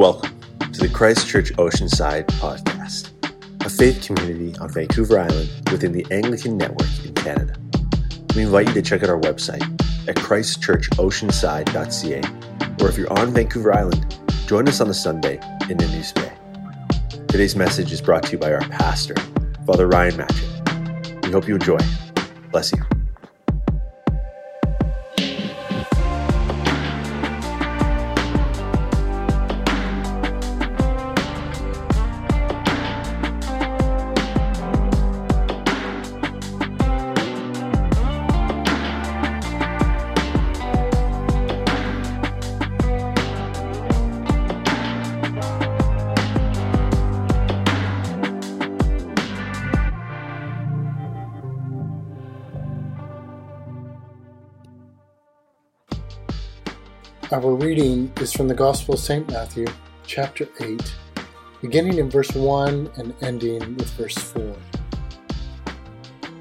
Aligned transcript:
Welcome 0.00 0.32
to 0.72 0.80
the 0.80 0.88
Christchurch 0.88 1.52
Oceanside 1.56 2.24
podcast, 2.40 3.10
a 3.66 3.68
faith 3.68 4.02
community 4.02 4.56
on 4.58 4.70
Vancouver 4.70 5.18
Island 5.18 5.50
within 5.70 5.92
the 5.92 6.06
Anglican 6.10 6.56
Network 6.56 6.88
in 7.04 7.12
Canada. 7.12 7.54
We 8.34 8.40
invite 8.40 8.68
you 8.68 8.72
to 8.72 8.80
check 8.80 9.02
out 9.02 9.10
our 9.10 9.20
website 9.20 9.60
at 10.08 10.16
christchurchoceanside.ca, 10.16 12.82
or 12.82 12.88
if 12.88 12.96
you're 12.96 13.12
on 13.12 13.34
Vancouver 13.34 13.74
Island, 13.74 14.16
join 14.46 14.66
us 14.68 14.80
on 14.80 14.88
a 14.88 14.94
Sunday 14.94 15.34
in 15.68 15.76
Nanoose 15.76 16.14
Bay. 16.14 16.32
Today's 17.26 17.54
message 17.54 17.92
is 17.92 18.00
brought 18.00 18.22
to 18.22 18.32
you 18.32 18.38
by 18.38 18.54
our 18.54 18.66
pastor, 18.70 19.16
Father 19.66 19.86
Ryan 19.86 20.14
Matchett. 20.14 21.26
We 21.26 21.32
hope 21.32 21.46
you 21.46 21.56
enjoy. 21.56 21.76
Bless 22.50 22.72
you. 22.72 22.82
Our 57.42 57.54
reading 57.54 58.12
is 58.20 58.34
from 58.34 58.48
the 58.48 58.54
Gospel 58.54 58.92
of 58.92 59.00
St. 59.00 59.26
Matthew, 59.30 59.66
chapter 60.06 60.46
8, 60.60 60.94
beginning 61.62 61.96
in 61.96 62.10
verse 62.10 62.30
1 62.34 62.90
and 62.98 63.14
ending 63.22 63.76
with 63.76 63.90
verse 63.94 64.18
4. 64.18 64.54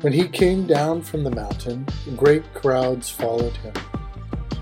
When 0.02 0.12
he 0.12 0.28
came 0.28 0.68
down 0.68 1.02
from 1.02 1.24
the 1.24 1.32
mountain, 1.32 1.88
great 2.18 2.54
crowds 2.54 3.10
followed 3.10 3.56
him. 3.56 3.72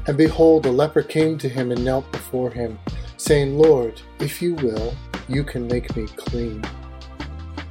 And 0.05 0.15
behold, 0.15 0.67
a 0.67 0.71
leper 0.71 1.01
came 1.01 1.39
to 1.39 1.49
him 1.49 1.71
and 1.71 1.83
knelt 1.83 2.11
before 2.11 2.51
him, 2.51 2.77
saying, 3.17 3.57
Lord, 3.57 3.99
if 4.19 4.39
you 4.39 4.53
will, 4.53 4.93
you 5.27 5.43
can 5.43 5.65
make 5.65 5.95
me 5.97 6.05
clean. 6.17 6.63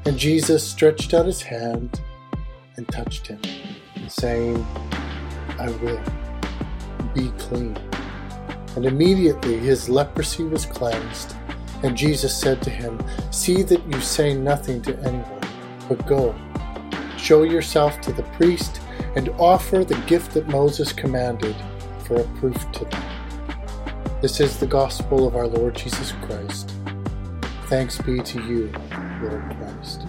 And 0.06 0.18
Jesus 0.18 0.68
stretched 0.68 1.14
out 1.14 1.26
his 1.26 1.40
hand 1.40 2.00
and 2.76 2.88
touched 2.88 3.28
him, 3.28 3.40
saying, 4.08 4.66
I 5.56 5.68
will, 5.80 6.02
be 7.14 7.30
clean. 7.38 7.78
And 8.76 8.84
immediately 8.84 9.56
his 9.56 9.88
leprosy 9.88 10.44
was 10.44 10.66
cleansed. 10.66 11.34
And 11.82 11.96
Jesus 11.96 12.38
said 12.38 12.60
to 12.62 12.70
him, 12.70 13.02
See 13.30 13.62
that 13.62 13.82
you 13.90 14.00
say 14.02 14.34
nothing 14.34 14.82
to 14.82 14.94
anyone, 14.98 15.40
but 15.88 16.06
go, 16.06 16.34
show 17.16 17.42
yourself 17.42 18.00
to 18.02 18.12
the 18.12 18.22
priest, 18.22 18.80
and 19.14 19.30
offer 19.38 19.82
the 19.82 19.98
gift 20.06 20.32
that 20.34 20.48
Moses 20.48 20.92
commanded 20.92 21.56
for 22.00 22.20
a 22.20 22.24
proof 22.38 22.70
to 22.72 22.84
them. 22.84 23.02
This 24.20 24.40
is 24.40 24.58
the 24.58 24.66
gospel 24.66 25.26
of 25.26 25.36
our 25.36 25.46
Lord 25.46 25.74
Jesus 25.74 26.12
Christ. 26.22 26.72
Thanks 27.68 27.98
be 28.02 28.20
to 28.20 28.46
you, 28.46 28.72
Lord 29.22 29.56
Christ. 29.56 30.06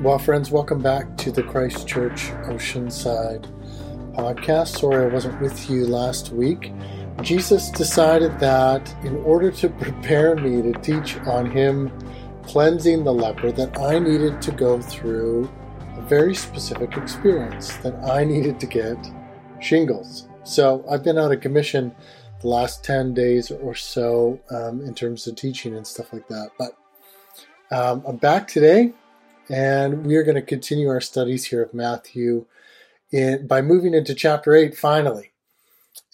Well, 0.00 0.18
friends, 0.18 0.50
welcome 0.50 0.80
back 0.80 1.16
to 1.18 1.30
the 1.30 1.42
Christ 1.42 1.86
Church 1.86 2.28
Oceanside 2.48 3.46
podcast. 4.16 4.78
Sorry 4.78 5.04
I 5.04 5.08
wasn't 5.08 5.40
with 5.40 5.68
you 5.68 5.86
last 5.86 6.32
week. 6.32 6.72
Jesus 7.22 7.70
decided 7.70 8.38
that 8.40 8.94
in 9.04 9.16
order 9.18 9.50
to 9.50 9.68
prepare 9.84 10.34
me 10.34 10.62
to 10.62 10.72
teach 10.80 11.18
on 11.26 11.50
him 11.50 11.92
cleansing 12.44 13.04
the 13.04 13.12
leper, 13.12 13.52
that 13.52 13.78
I 13.78 13.98
needed 13.98 14.40
to 14.42 14.52
go 14.52 14.80
through 14.80 15.50
a 15.96 16.00
very 16.02 16.34
specific 16.34 16.96
experience, 16.96 17.76
that 17.78 17.94
I 18.04 18.24
needed 18.24 18.58
to 18.60 18.66
get 18.66 18.96
shingles. 19.60 20.28
So 20.44 20.84
I've 20.90 21.02
been 21.02 21.18
out 21.18 21.32
of 21.32 21.40
commission 21.40 21.94
the 22.40 22.48
last 22.48 22.84
10 22.84 23.14
days 23.14 23.50
or 23.50 23.74
so 23.74 24.40
um, 24.50 24.80
in 24.82 24.94
terms 24.94 25.26
of 25.26 25.36
teaching 25.36 25.74
and 25.74 25.86
stuff 25.86 26.12
like 26.12 26.28
that. 26.28 26.50
But 26.58 26.76
um, 27.70 28.02
I'm 28.06 28.16
back 28.16 28.46
today, 28.46 28.92
and 29.50 30.06
we 30.06 30.16
are 30.16 30.22
going 30.22 30.36
to 30.36 30.42
continue 30.42 30.88
our 30.88 31.00
studies 31.00 31.44
here 31.46 31.62
of 31.62 31.74
Matthew 31.74 32.46
in, 33.16 33.46
by 33.46 33.62
moving 33.62 33.94
into 33.94 34.14
chapter 34.14 34.54
8 34.54 34.76
finally. 34.76 35.32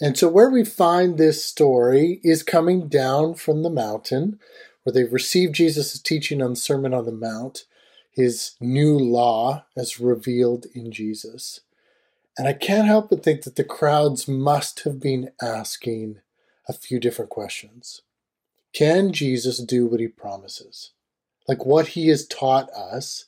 And 0.00 0.16
so, 0.16 0.28
where 0.28 0.48
we 0.48 0.64
find 0.64 1.18
this 1.18 1.44
story 1.44 2.20
is 2.22 2.42
coming 2.42 2.88
down 2.88 3.34
from 3.34 3.62
the 3.62 3.70
mountain, 3.70 4.38
where 4.82 4.92
they've 4.92 5.12
received 5.12 5.54
Jesus' 5.54 5.98
teaching 5.98 6.40
on 6.40 6.50
the 6.50 6.56
Sermon 6.56 6.94
on 6.94 7.04
the 7.04 7.12
Mount, 7.12 7.64
his 8.10 8.52
new 8.60 8.96
law 8.96 9.64
as 9.76 10.00
revealed 10.00 10.66
in 10.74 10.92
Jesus. 10.92 11.60
And 12.38 12.48
I 12.48 12.52
can't 12.52 12.86
help 12.86 13.10
but 13.10 13.22
think 13.22 13.42
that 13.42 13.56
the 13.56 13.64
crowds 13.64 14.26
must 14.28 14.84
have 14.84 15.00
been 15.00 15.30
asking 15.42 16.20
a 16.68 16.72
few 16.72 16.98
different 17.00 17.30
questions. 17.30 18.02
Can 18.72 19.12
Jesus 19.12 19.58
do 19.58 19.86
what 19.86 20.00
he 20.00 20.08
promises? 20.08 20.92
Like 21.46 21.66
what 21.66 21.88
he 21.88 22.08
has 22.08 22.26
taught 22.26 22.70
us, 22.70 23.26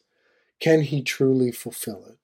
can 0.60 0.82
he 0.82 1.02
truly 1.02 1.50
fulfill 1.52 2.06
it? 2.06 2.23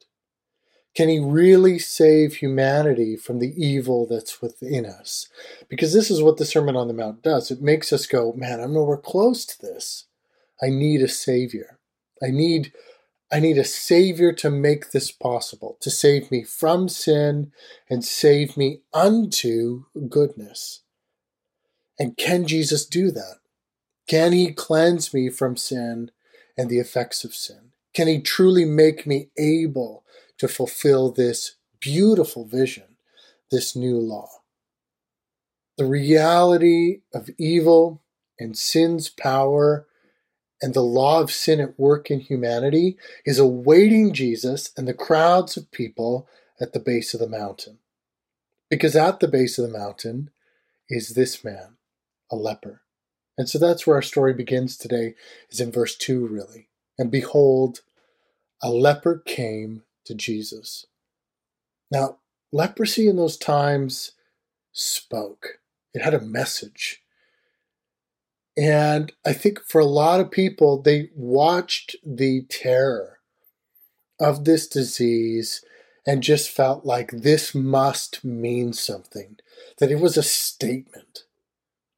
Can 0.95 1.09
he 1.09 1.21
really 1.21 1.79
save 1.79 2.37
humanity 2.37 3.17
from 3.17 3.39
the 3.39 3.55
evil 3.57 4.07
that's 4.07 4.43
within 4.43 4.85
us? 4.85 5.29
Because 5.69 5.93
this 5.93 6.11
is 6.11 6.23
what 6.23 6.37
the 6.37 6.45
Sermon 6.45 6.77
on 6.77 6.89
the 6.89 6.95
Mount 6.95 7.23
does. 7.23 7.51
It 7.51 7.63
makes 7.63 7.93
us 7.93 8.07
go, 8.07 8.33
man, 8.33 8.61
I'm 8.61 8.75
nowhere 8.75 8.97
close 8.97 9.45
to 9.47 9.61
this. 9.61 10.07
I 10.61 10.69
need 10.69 11.01
a 11.01 11.09
savior. 11.09 11.79
I 12.23 12.31
need 12.31 12.73
I 13.33 13.39
need 13.39 13.59
a 13.59 13.65
savior 13.65 14.33
to 14.33 14.51
make 14.51 14.91
this 14.91 15.13
possible, 15.13 15.77
to 15.81 15.91
save 15.91 16.33
me 16.33 16.43
from 16.43 16.89
sin 16.89 17.53
and 17.89 18.05
save 18.05 18.57
me 18.57 18.81
unto 18.93 19.85
goodness. 20.09 20.81
And 21.97 22.17
can 22.17 22.45
Jesus 22.45 22.85
do 22.85 23.13
that? 23.13 23.37
Can 24.09 24.33
he 24.33 24.53
cleanse 24.53 25.15
me 25.15 25.31
from 25.31 25.57
sin 25.57 26.11
and 26.59 26.69
the 26.69 26.81
effects 26.81 27.23
of 27.23 27.33
sin? 27.33 27.71
Can 27.95 28.09
he 28.09 28.21
truly 28.21 28.65
make 28.65 29.07
me 29.07 29.31
able 29.39 30.05
to 30.41 30.49
fulfill 30.49 31.13
this 31.13 31.57
beautiful 31.81 32.47
vision, 32.47 32.97
this 33.51 33.77
new 33.77 33.99
law. 33.99 34.29
The 35.77 35.85
reality 35.85 37.03
of 37.13 37.29
evil 37.39 38.03
and 38.39 38.57
sin's 38.57 39.11
power 39.11 39.87
and 40.63 40.73
the 40.73 40.81
law 40.81 41.21
of 41.21 41.31
sin 41.31 41.61
at 41.61 41.79
work 41.79 42.11
in 42.11 42.21
humanity 42.21 42.97
is 43.27 43.39
awaiting 43.39 44.15
Jesus 44.15 44.73
and 44.79 44.89
the 44.89 44.95
crowds 44.95 45.59
of 45.59 45.71
people 45.71 46.27
at 46.59 46.73
the 46.73 46.81
base 46.81 47.13
of 47.13 47.21
the 47.21 47.29
mountain. 47.29 47.79
Because 48.71 48.97
at 48.97 49.21
the 49.21 49.29
base 49.29 49.59
of 49.59 49.71
the 49.71 49.79
mountain 49.79 50.31
is 50.89 51.11
this 51.11 51.45
man, 51.45 51.77
a 52.31 52.37
leper. 52.37 52.81
And 53.37 53.47
so 53.47 53.59
that's 53.59 53.87
where 53.87 53.97
our 53.97 54.03
story 54.03 54.33
begins 54.33 54.79
today, 54.79 55.17
is 55.51 55.61
in 55.61 55.71
verse 55.71 55.97
2, 55.97 56.27
really. 56.27 56.69
And 56.99 57.11
behold, 57.11 57.81
a 58.63 58.71
leper 58.71 59.23
came 59.27 59.83
to 60.11 60.15
Jesus. 60.17 60.87
Now, 61.91 62.19
leprosy 62.53 63.09
in 63.09 63.17
those 63.17 63.37
times 63.37 64.13
spoke, 64.73 65.61
it 65.95 66.03
had 66.03 66.15
a 66.15 66.21
message. 66.21 67.03
And 68.57 69.13
I 69.25 69.33
think 69.33 69.61
for 69.61 69.81
a 69.81 69.87
lot 69.87 70.21
of 70.21 70.31
people, 70.31 70.83
they 70.83 71.11
watched 71.15 71.97
the 72.05 72.43
terror 72.49 73.19
of 74.21 74.45
this 74.45 74.67
disease 74.67 75.65
and 76.07 76.23
just 76.23 76.51
felt 76.51 76.85
like 76.85 77.11
this 77.13 77.55
must 77.55 78.25
mean 78.25 78.73
something, 78.73 79.39
that 79.79 79.93
it 79.93 80.01
was 80.01 80.17
a 80.17 80.23
statement. 80.23 81.25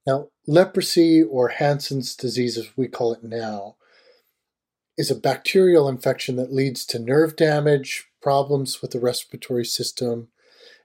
Now, 0.07 0.29
leprosy 0.47 1.23
or 1.23 1.49
Hansen's 1.49 2.15
disease, 2.15 2.59
as 2.59 2.77
we 2.77 2.89
call 2.89 3.15
it 3.15 3.25
now, 3.25 3.77
is 4.97 5.11
a 5.11 5.17
bacterial 5.17 5.89
infection 5.89 6.37
that 6.37 6.53
leads 6.53 6.85
to 6.87 6.99
nerve 6.99 7.37
damage, 7.37 8.09
problems 8.21 8.83
with 8.83 8.91
the 8.93 9.01
respiratory 9.01 9.65
system, 9.65 10.29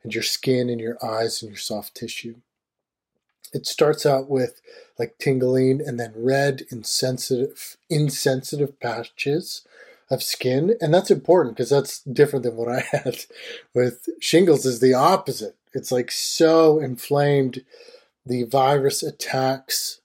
and 0.04 0.14
your 0.14 0.24
skin 0.24 0.70
and 0.70 0.80
your 0.80 0.98
eyes 1.04 1.42
and 1.42 1.52
your 1.52 1.58
soft 1.58 1.96
tissue. 1.96 2.36
It 3.54 3.66
starts 3.66 4.06
out 4.06 4.30
with 4.30 4.62
like 4.98 5.18
tingling 5.20 5.82
and 5.86 6.00
then 6.00 6.14
red, 6.16 6.64
insensitive, 6.70 7.78
insensitive 7.90 8.80
patches 8.80 9.66
of 10.10 10.24
skin. 10.24 10.76
And 10.82 10.94
that's 10.94 11.12
important 11.12 11.56
because 11.56 11.70
that's 11.70 12.00
different 12.02 12.44
than 12.44 12.56
what 12.56 12.70
I 12.70 12.80
had 12.92 13.26
with 13.74 14.08
shingles 14.20 14.66
is 14.66 14.80
the 14.80 14.94
opposite. 14.94 15.56
It's 15.74 15.92
like 15.92 16.12
so 16.12 16.80
inflamed. 16.80 17.64
The 18.26 18.44
virus 18.44 19.04
attacks 19.04 20.02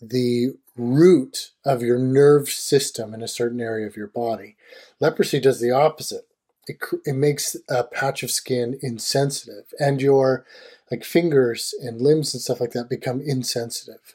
the 0.00 0.54
root 0.78 1.50
of 1.64 1.82
your 1.82 1.98
nerve 1.98 2.48
system 2.48 3.12
in 3.12 3.22
a 3.22 3.28
certain 3.28 3.60
area 3.60 3.86
of 3.86 3.96
your 3.96 4.06
body. 4.06 4.56
Leprosy 5.00 5.40
does 5.40 5.60
the 5.60 5.70
opposite. 5.70 6.26
it, 6.66 6.78
it 7.04 7.14
makes 7.14 7.56
a 7.68 7.84
patch 7.84 8.22
of 8.22 8.30
skin 8.30 8.78
insensitive, 8.82 9.72
and 9.78 10.00
your 10.00 10.44
like 10.90 11.04
fingers 11.04 11.74
and 11.80 12.00
limbs 12.00 12.32
and 12.32 12.42
stuff 12.42 12.60
like 12.60 12.72
that 12.72 12.88
become 12.88 13.20
insensitive. 13.20 14.14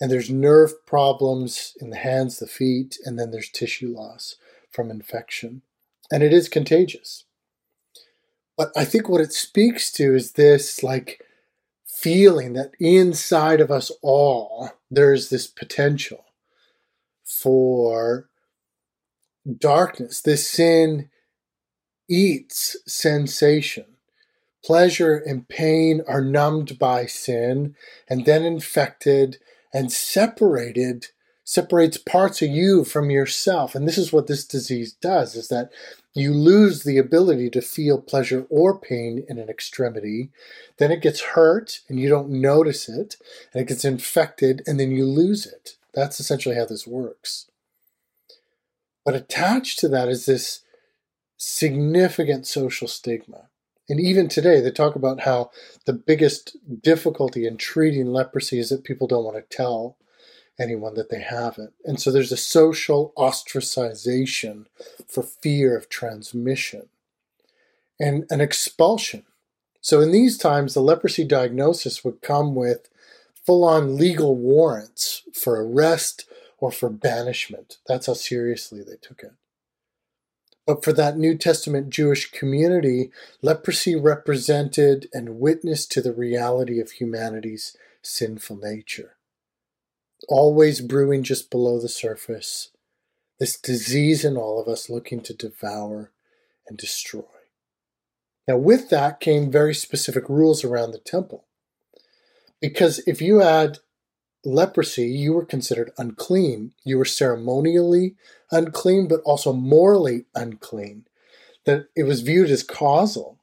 And 0.00 0.10
there's 0.10 0.30
nerve 0.30 0.86
problems 0.86 1.76
in 1.80 1.90
the 1.90 1.96
hands, 1.96 2.38
the 2.38 2.46
feet, 2.46 2.98
and 3.04 3.18
then 3.18 3.30
there's 3.30 3.50
tissue 3.50 3.94
loss 3.94 4.36
from 4.70 4.90
infection. 4.90 5.62
And 6.10 6.22
it 6.22 6.32
is 6.32 6.48
contagious. 6.48 7.24
But 8.56 8.72
I 8.76 8.84
think 8.84 9.08
what 9.08 9.20
it 9.20 9.32
speaks 9.32 9.92
to 9.92 10.14
is 10.14 10.32
this 10.32 10.82
like 10.82 11.22
feeling 12.00 12.54
that 12.54 12.72
inside 12.78 13.60
of 13.60 13.70
us 13.70 13.92
all, 14.00 14.70
there's 14.90 15.28
this 15.28 15.46
potential 15.46 16.24
for 17.24 18.28
darkness. 19.58 20.20
This 20.22 20.48
sin 20.48 21.10
eats 22.08 22.76
sensation. 22.86 23.84
Pleasure 24.64 25.16
and 25.16 25.48
pain 25.48 26.02
are 26.06 26.24
numbed 26.24 26.78
by 26.78 27.06
sin 27.06 27.74
and 28.08 28.24
then 28.24 28.44
infected 28.44 29.38
and 29.72 29.92
separated 29.92 31.08
separates 31.50 31.96
parts 31.96 32.42
of 32.42 32.48
you 32.48 32.84
from 32.84 33.10
yourself. 33.10 33.74
And 33.74 33.88
this 33.88 33.98
is 33.98 34.12
what 34.12 34.28
this 34.28 34.44
disease 34.44 34.92
does 34.92 35.34
is 35.34 35.48
that 35.48 35.72
you 36.14 36.32
lose 36.32 36.84
the 36.84 36.96
ability 36.96 37.50
to 37.50 37.60
feel 37.60 38.00
pleasure 38.00 38.46
or 38.48 38.78
pain 38.78 39.24
in 39.28 39.36
an 39.36 39.48
extremity. 39.48 40.30
Then 40.78 40.92
it 40.92 41.02
gets 41.02 41.20
hurt 41.20 41.80
and 41.88 41.98
you 41.98 42.08
don't 42.08 42.30
notice 42.30 42.88
it 42.88 43.16
and 43.52 43.62
it 43.62 43.66
gets 43.66 43.84
infected 43.84 44.62
and 44.64 44.78
then 44.78 44.92
you 44.92 45.04
lose 45.04 45.44
it. 45.44 45.76
That's 45.92 46.20
essentially 46.20 46.54
how 46.54 46.66
this 46.66 46.86
works. 46.86 47.50
But 49.04 49.16
attached 49.16 49.80
to 49.80 49.88
that 49.88 50.08
is 50.08 50.26
this 50.26 50.60
significant 51.36 52.46
social 52.46 52.86
stigma. 52.86 53.48
And 53.88 53.98
even 53.98 54.28
today, 54.28 54.60
they 54.60 54.70
talk 54.70 54.94
about 54.94 55.22
how 55.22 55.50
the 55.84 55.94
biggest 55.94 56.56
difficulty 56.80 57.44
in 57.44 57.56
treating 57.56 58.12
leprosy 58.12 58.60
is 58.60 58.68
that 58.68 58.84
people 58.84 59.08
don't 59.08 59.24
want 59.24 59.36
to 59.36 59.56
tell 59.56 59.96
anyone 60.60 60.94
that 60.94 61.08
they 61.08 61.20
have 61.20 61.58
it. 61.58 61.72
And 61.84 62.00
so 62.00 62.12
there's 62.12 62.32
a 62.32 62.36
social 62.36 63.12
ostracization 63.16 64.66
for 65.08 65.22
fear 65.22 65.76
of 65.76 65.88
transmission 65.88 66.88
and 67.98 68.24
an 68.30 68.40
expulsion. 68.40 69.24
So 69.80 70.00
in 70.00 70.12
these 70.12 70.36
times, 70.36 70.74
the 70.74 70.80
leprosy 70.80 71.24
diagnosis 71.24 72.04
would 72.04 72.20
come 72.20 72.54
with 72.54 72.88
full 73.46 73.64
on 73.64 73.96
legal 73.96 74.36
warrants 74.36 75.22
for 75.32 75.64
arrest 75.64 76.26
or 76.58 76.70
for 76.70 76.90
banishment. 76.90 77.78
That's 77.86 78.06
how 78.06 78.12
seriously 78.12 78.82
they 78.82 78.96
took 79.00 79.22
it. 79.22 79.32
But 80.66 80.84
for 80.84 80.92
that 80.92 81.16
New 81.16 81.36
Testament 81.36 81.88
Jewish 81.90 82.30
community, 82.30 83.10
leprosy 83.42 83.96
represented 83.96 85.08
and 85.12 85.40
witnessed 85.40 85.90
to 85.92 86.02
the 86.02 86.12
reality 86.12 86.78
of 86.80 86.92
humanity's 86.92 87.76
sinful 88.02 88.58
nature. 88.58 89.16
Always 90.28 90.80
brewing 90.80 91.22
just 91.22 91.50
below 91.50 91.80
the 91.80 91.88
surface, 91.88 92.70
this 93.38 93.58
disease 93.58 94.24
in 94.24 94.36
all 94.36 94.60
of 94.60 94.68
us 94.68 94.90
looking 94.90 95.20
to 95.22 95.34
devour 95.34 96.12
and 96.68 96.78
destroy. 96.78 97.24
Now, 98.46 98.56
with 98.56 98.90
that 98.90 99.20
came 99.20 99.50
very 99.50 99.74
specific 99.74 100.28
rules 100.28 100.64
around 100.64 100.92
the 100.92 100.98
temple. 100.98 101.44
Because 102.60 102.98
if 103.06 103.22
you 103.22 103.38
had 103.38 103.78
leprosy, 104.44 105.08
you 105.08 105.32
were 105.32 105.44
considered 105.44 105.92
unclean. 105.98 106.72
You 106.84 106.98
were 106.98 107.04
ceremonially 107.04 108.16
unclean, 108.50 109.08
but 109.08 109.20
also 109.20 109.52
morally 109.52 110.24
unclean. 110.34 111.06
That 111.64 111.86
it 111.96 112.04
was 112.04 112.22
viewed 112.22 112.50
as 112.50 112.62
causal. 112.62 113.38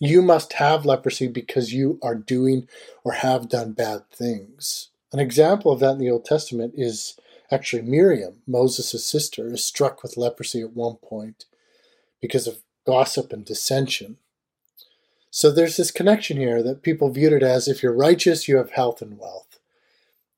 You 0.00 0.22
must 0.22 0.54
have 0.54 0.84
leprosy 0.86 1.28
because 1.28 1.72
you 1.72 1.98
are 2.02 2.14
doing 2.14 2.68
or 3.04 3.12
have 3.12 3.48
done 3.48 3.72
bad 3.72 4.10
things. 4.10 4.90
An 5.12 5.18
example 5.18 5.72
of 5.72 5.80
that 5.80 5.92
in 5.92 5.98
the 5.98 6.10
Old 6.10 6.24
Testament 6.24 6.74
is 6.76 7.18
actually 7.50 7.82
Miriam, 7.82 8.42
Moses' 8.46 9.04
sister, 9.04 9.52
is 9.52 9.64
struck 9.64 10.02
with 10.02 10.16
leprosy 10.16 10.62
at 10.62 10.72
one 10.72 10.96
point 10.96 11.44
because 12.20 12.46
of 12.46 12.62
gossip 12.86 13.32
and 13.32 13.44
dissension. 13.44 14.18
So 15.30 15.50
there's 15.50 15.76
this 15.76 15.90
connection 15.90 16.38
here 16.38 16.62
that 16.62 16.82
people 16.82 17.10
viewed 17.10 17.32
it 17.32 17.42
as 17.42 17.68
if 17.68 17.82
you're 17.82 17.92
righteous, 17.92 18.48
you 18.48 18.56
have 18.56 18.70
health 18.70 19.00
and 19.02 19.18
wealth 19.18 19.46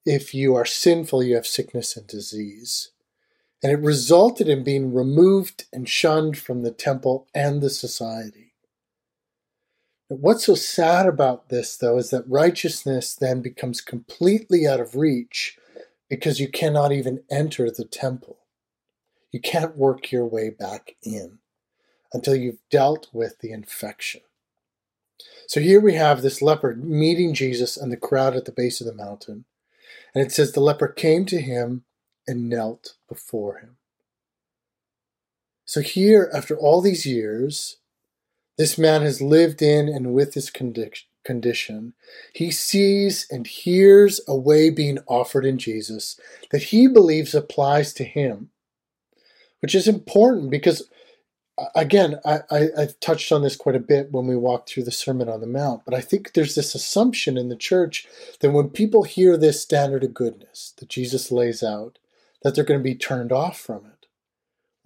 if 0.09 0.33
you 0.33 0.55
are 0.55 0.65
sinful, 0.65 1.23
you 1.23 1.35
have 1.35 1.47
sickness 1.47 1.95
and 1.95 2.07
disease. 2.07 2.93
And 3.63 3.71
it 3.71 3.81
resulted 3.81 4.49
in 4.49 4.65
being 4.65 4.95
removed 4.95 5.67
and 5.71 5.87
shunned 5.87 6.39
from 6.39 6.63
the 6.63 6.71
temple 6.71 7.27
and 7.35 7.61
the 7.61 7.69
society. 7.69 8.48
What's 10.09 10.47
so 10.47 10.55
sad 10.55 11.07
about 11.07 11.51
this, 11.51 11.77
though, 11.77 11.99
is 11.99 12.09
that 12.11 12.29
righteousness 12.29 13.15
then 13.15 13.43
becomes 13.43 13.83
completely 13.83 14.67
out 14.67 14.81
of 14.81 14.97
reach 14.97 15.59
because 16.09 16.41
you 16.41 16.49
cannot 16.49 16.93
even 16.93 17.25
enter 17.31 17.71
the 17.71 17.85
temple. 17.85 18.39
You 19.31 19.41
can't 19.41 19.77
work 19.77 20.11
your 20.11 20.25
way 20.25 20.49
back 20.49 20.97
in 21.03 21.41
until 22.15 22.35
you've 22.35 22.61
dealt 22.71 23.09
with 23.13 23.41
the 23.41 23.53
infection. 23.53 24.23
So 25.47 25.61
here 25.61 25.81
we 25.81 25.95
have 25.95 26.23
this 26.23 26.41
leper 26.41 26.75
meeting 26.75 27.35
Jesus 27.35 27.77
and 27.77 27.93
the 27.93 27.97
crowd 27.99 28.35
at 28.35 28.47
the 28.47 28.53
base 28.53 28.81
of 28.81 28.87
the 28.87 28.95
mountain. 28.95 29.45
And 30.15 30.25
it 30.25 30.33
says, 30.33 30.53
The 30.53 30.61
leper 30.61 30.89
came 30.89 31.27
to 31.27 31.41
him 31.41 31.85
and 32.27 32.49
knelt 32.49 32.95
before 33.09 33.59
him. 33.59 33.77
So 35.67 35.83
here, 35.83 36.31
after 36.33 36.57
all 36.57 36.81
these 36.81 37.05
years, 37.05 37.77
this 38.59 38.77
man 38.77 39.03
has 39.03 39.23
lived 39.23 39.63
in 39.63 39.89
and 39.89 40.13
with 40.13 40.35
his 40.35 40.51
condition. 40.51 41.95
He 42.35 42.51
sees 42.51 43.27
and 43.31 43.47
hears 43.47 44.21
a 44.29 44.37
way 44.37 44.69
being 44.69 44.99
offered 45.07 45.47
in 45.47 45.59
Jesus 45.59 46.21
that 46.51 46.65
he 46.65 46.89
believes 46.89 47.35
applies 47.35 47.95
to 47.95 48.05
him, 48.05 48.51
which 49.61 49.75
is 49.75 49.89
important 49.89 50.51
because 50.51 50.89
again, 51.75 52.21
I, 52.25 52.41
have 52.77 52.99
touched 53.01 53.33
on 53.33 53.43
this 53.43 53.57
quite 53.57 53.75
a 53.75 53.81
bit 53.81 54.13
when 54.13 54.27
we 54.27 54.37
walked 54.37 54.71
through 54.71 54.85
the 54.85 54.91
Sermon 54.91 55.29
on 55.29 55.41
the 55.41 55.47
Mount, 55.47 55.85
but 55.85 55.95
I 55.95 56.01
think 56.01 56.33
there's 56.33 56.55
this 56.55 56.75
assumption 56.75 57.37
in 57.37 57.49
the 57.49 57.57
church 57.57 58.07
that 58.41 58.51
when 58.51 58.71
people 58.71 59.03
hear 59.03 59.37
this 59.37 59.61
standard 59.61 60.05
of 60.05 60.15
goodness 60.15 60.75
that 60.79 60.89
Jesus 60.89 61.33
lays 61.33 61.63
out, 61.63 61.99
that 62.43 62.55
they're 62.55 62.65
going 62.65 62.81
to 62.81 62.85
be 62.85 62.95
turned 62.95 63.33
off 63.33 63.59
from 63.59 63.87
it. 63.87 63.98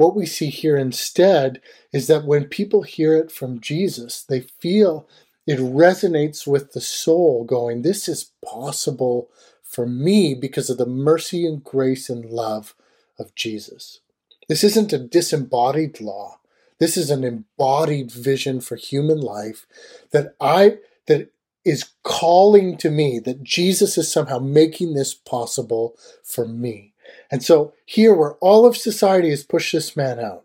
What 0.02 0.16
we 0.16 0.26
see 0.26 0.48
here 0.48 0.76
instead 0.76 1.60
is 1.92 2.06
that 2.08 2.24
when 2.24 2.44
people 2.46 2.82
hear 2.82 3.16
it 3.16 3.30
from 3.30 3.60
Jesus, 3.60 4.22
they 4.22 4.40
feel 4.40 5.08
it 5.46 5.58
resonates 5.58 6.46
with 6.46 6.72
the 6.72 6.80
soul, 6.80 7.44
going, 7.44 7.82
This 7.82 8.08
is 8.08 8.32
possible 8.44 9.30
for 9.62 9.86
me 9.86 10.34
because 10.34 10.68
of 10.70 10.78
the 10.78 10.86
mercy 10.86 11.46
and 11.46 11.62
grace 11.62 12.10
and 12.10 12.24
love 12.24 12.74
of 13.18 13.34
Jesus. 13.34 14.00
This 14.48 14.64
isn't 14.64 14.92
a 14.92 14.98
disembodied 14.98 16.00
law 16.00 16.38
this 16.82 16.96
is 16.96 17.10
an 17.10 17.22
embodied 17.22 18.10
vision 18.10 18.60
for 18.60 18.74
human 18.74 19.20
life 19.20 19.68
that 20.10 20.34
I 20.40 20.78
that 21.06 21.30
is 21.64 21.90
calling 22.02 22.76
to 22.78 22.90
me 22.90 23.20
that 23.20 23.44
Jesus 23.44 23.96
is 23.96 24.10
somehow 24.10 24.40
making 24.40 24.94
this 24.94 25.14
possible 25.14 25.94
for 26.24 26.44
me. 26.44 26.91
And 27.30 27.42
so 27.42 27.72
here 27.86 28.14
where 28.14 28.34
all 28.34 28.66
of 28.66 28.76
society 28.76 29.30
has 29.30 29.44
pushed 29.44 29.72
this 29.72 29.96
man 29.96 30.18
out, 30.18 30.44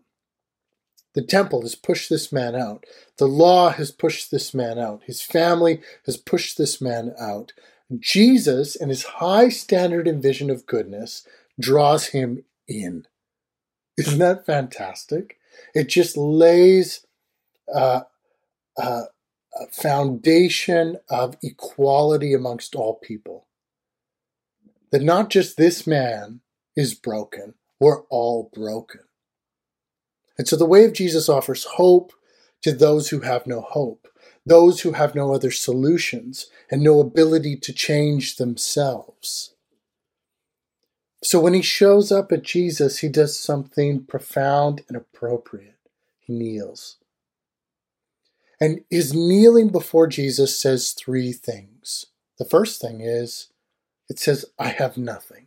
the 1.13 1.23
temple 1.23 1.61
has 1.61 1.75
pushed 1.75 2.09
this 2.09 2.31
man 2.31 2.55
out. 2.55 2.85
The 3.17 3.27
law 3.27 3.69
has 3.69 3.89
pushed 3.89 4.29
this 4.29 4.53
man 4.53 4.77
out. 4.77 5.01
His 5.05 5.21
family 5.21 5.81
has 6.05 6.15
pushed 6.15 6.57
this 6.57 6.79
man 6.79 7.13
out. 7.19 7.53
Jesus, 7.99 8.75
in 8.75 8.89
his 8.89 9.03
high 9.03 9.49
standard 9.49 10.07
and 10.07 10.21
vision 10.21 10.49
of 10.49 10.65
goodness, 10.67 11.25
draws 11.59 12.07
him 12.07 12.43
in. 12.67 13.07
Isn't 13.97 14.19
that 14.19 14.45
fantastic? 14.45 15.37
It 15.73 15.89
just 15.89 16.17
lays 16.17 17.07
uh, 17.73 18.01
uh, 18.77 19.03
a 19.59 19.67
foundation 19.71 20.97
of 21.09 21.35
equality 21.41 22.33
amongst 22.33 22.75
all 22.75 22.95
people. 22.95 23.47
That 24.91 25.01
not 25.01 25.29
just 25.29 25.57
this 25.57 25.87
man 25.87 26.41
is 26.77 26.93
broken, 26.93 27.55
we're 27.81 28.03
all 28.03 28.49
broken. 28.53 29.01
And 30.37 30.47
so 30.47 30.55
the 30.55 30.65
way 30.65 30.85
of 30.85 30.93
Jesus 30.93 31.27
offers 31.27 31.65
hope 31.65 32.13
to 32.61 32.71
those 32.71 33.09
who 33.09 33.21
have 33.21 33.45
no 33.47 33.61
hope, 33.61 34.07
those 34.45 34.81
who 34.81 34.93
have 34.93 35.15
no 35.15 35.33
other 35.33 35.51
solutions 35.51 36.47
and 36.71 36.81
no 36.81 36.99
ability 36.99 37.57
to 37.57 37.73
change 37.73 38.37
themselves. 38.37 39.55
So 41.23 41.39
when 41.39 41.53
he 41.53 41.63
shows 41.63 42.11
up 42.11 42.31
at 42.31 42.43
Jesus, 42.43 42.99
he 42.99 43.09
does 43.09 43.37
something 43.37 44.05
profound 44.05 44.83
and 44.87 44.95
appropriate. 44.95 45.79
He 46.19 46.33
kneels. 46.33 46.97
And 48.61 48.81
his 48.89 49.13
kneeling 49.13 49.69
before 49.69 50.07
Jesus 50.07 50.59
says 50.59 50.91
three 50.91 51.33
things. 51.33 52.05
The 52.37 52.45
first 52.45 52.79
thing 52.79 53.01
is, 53.01 53.49
it 54.09 54.19
says, 54.19 54.45
I 54.57 54.69
have 54.69 54.97
nothing. 54.97 55.46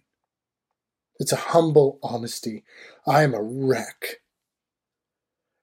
It's 1.21 1.33
a 1.33 1.37
humble 1.37 1.99
honesty. 2.03 2.65
I 3.07 3.23
am 3.23 3.35
a 3.35 3.43
wreck. 3.43 4.23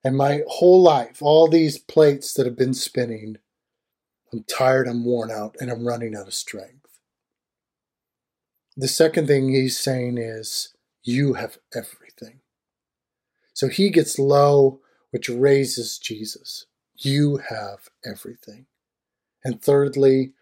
And 0.04 0.16
my 0.16 0.44
whole 0.48 0.84
life, 0.84 1.18
all 1.22 1.48
these 1.50 1.80
plates 1.80 2.34
that 2.36 2.46
have 2.46 2.56
been 2.56 2.76
spinning, 2.76 3.38
I'm 4.32 4.44
tired, 4.44 4.88
I'm 4.88 5.04
worn 5.04 5.32
out, 5.32 5.58
and 5.60 5.72
I'm 5.72 5.86
running 5.86 6.16
out 6.16 6.28
of 6.28 6.36
strength. 6.36 7.00
The 8.78 8.88
second 8.88 9.26
thing 9.26 9.50
he's 9.50 9.80
saying 9.80 10.20
is, 10.20 10.76
You 11.04 11.34
have 11.34 11.58
everything. 11.74 12.42
So 13.54 13.68
he 13.68 13.90
gets 13.90 14.20
low, 14.20 14.82
which 15.10 15.28
raises 15.28 15.98
Jesus. 15.98 16.68
You 16.96 17.38
have 17.50 17.90
everything. 18.06 18.68
And 19.44 19.60
thirdly, 19.60 20.34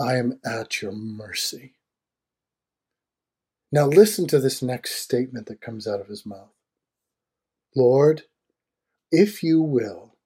I 0.00 0.16
am 0.16 0.40
at 0.44 0.82
your 0.82 0.92
mercy. 0.92 1.75
Now, 3.72 3.86
listen 3.86 4.26
to 4.28 4.40
this 4.40 4.62
next 4.62 4.96
statement 4.96 5.46
that 5.46 5.60
comes 5.60 5.86
out 5.88 6.00
of 6.00 6.08
his 6.08 6.26
mouth 6.26 6.52
Lord, 7.76 8.24
if 9.12 9.42
you 9.42 9.62
will, 9.62 10.16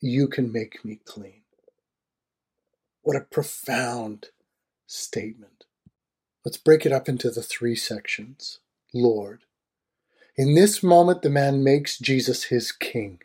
you 0.00 0.28
can 0.28 0.52
make 0.52 0.84
me 0.84 1.00
clean. 1.04 1.42
What 3.02 3.16
a 3.16 3.20
profound 3.20 4.28
statement. 4.86 5.64
Let's 6.44 6.58
break 6.58 6.86
it 6.86 6.92
up 6.92 7.08
into 7.08 7.30
the 7.30 7.42
three 7.42 7.76
sections. 7.76 8.60
Lord. 8.94 9.40
In 10.36 10.54
this 10.54 10.82
moment, 10.82 11.22
the 11.22 11.30
man 11.30 11.64
makes 11.64 11.98
Jesus 11.98 12.44
his 12.44 12.72
king. 12.72 13.20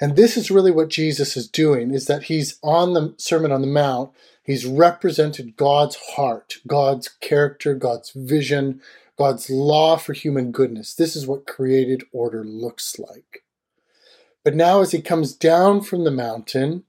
And 0.00 0.16
this 0.16 0.36
is 0.36 0.50
really 0.50 0.70
what 0.70 0.88
Jesus 0.88 1.36
is 1.36 1.48
doing, 1.48 1.92
is 1.92 2.06
that 2.06 2.24
he's 2.24 2.58
on 2.62 2.94
the 2.94 3.14
Sermon 3.16 3.52
on 3.52 3.60
the 3.60 3.66
Mount 3.66 4.10
He's 4.44 4.66
represented 4.66 5.56
God's 5.56 5.96
heart, 5.96 6.58
God's 6.66 7.08
character, 7.08 7.74
God's 7.74 8.10
vision, 8.10 8.82
God's 9.16 9.48
law 9.48 9.96
for 9.96 10.12
human 10.12 10.52
goodness. 10.52 10.94
This 10.94 11.16
is 11.16 11.26
what 11.26 11.46
created 11.46 12.04
order 12.12 12.44
looks 12.44 12.98
like. 12.98 13.42
But 14.44 14.54
now, 14.54 14.82
as 14.82 14.92
he 14.92 15.00
comes 15.00 15.32
down 15.34 15.80
from 15.80 16.04
the 16.04 16.10
mountain, 16.10 16.84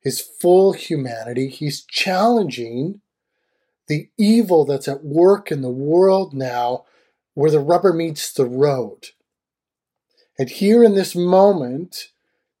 his 0.00 0.22
full 0.22 0.72
humanity, 0.72 1.48
he's 1.48 1.84
challenging 1.84 3.02
the 3.88 4.08
evil 4.16 4.64
that's 4.64 4.88
at 4.88 5.04
work 5.04 5.52
in 5.52 5.60
the 5.60 5.68
world 5.68 6.32
now 6.32 6.86
where 7.34 7.50
the 7.50 7.60
rubber 7.60 7.92
meets 7.92 8.32
the 8.32 8.46
road. 8.46 9.08
And 10.38 10.48
here 10.48 10.82
in 10.82 10.94
this 10.94 11.14
moment, 11.14 12.08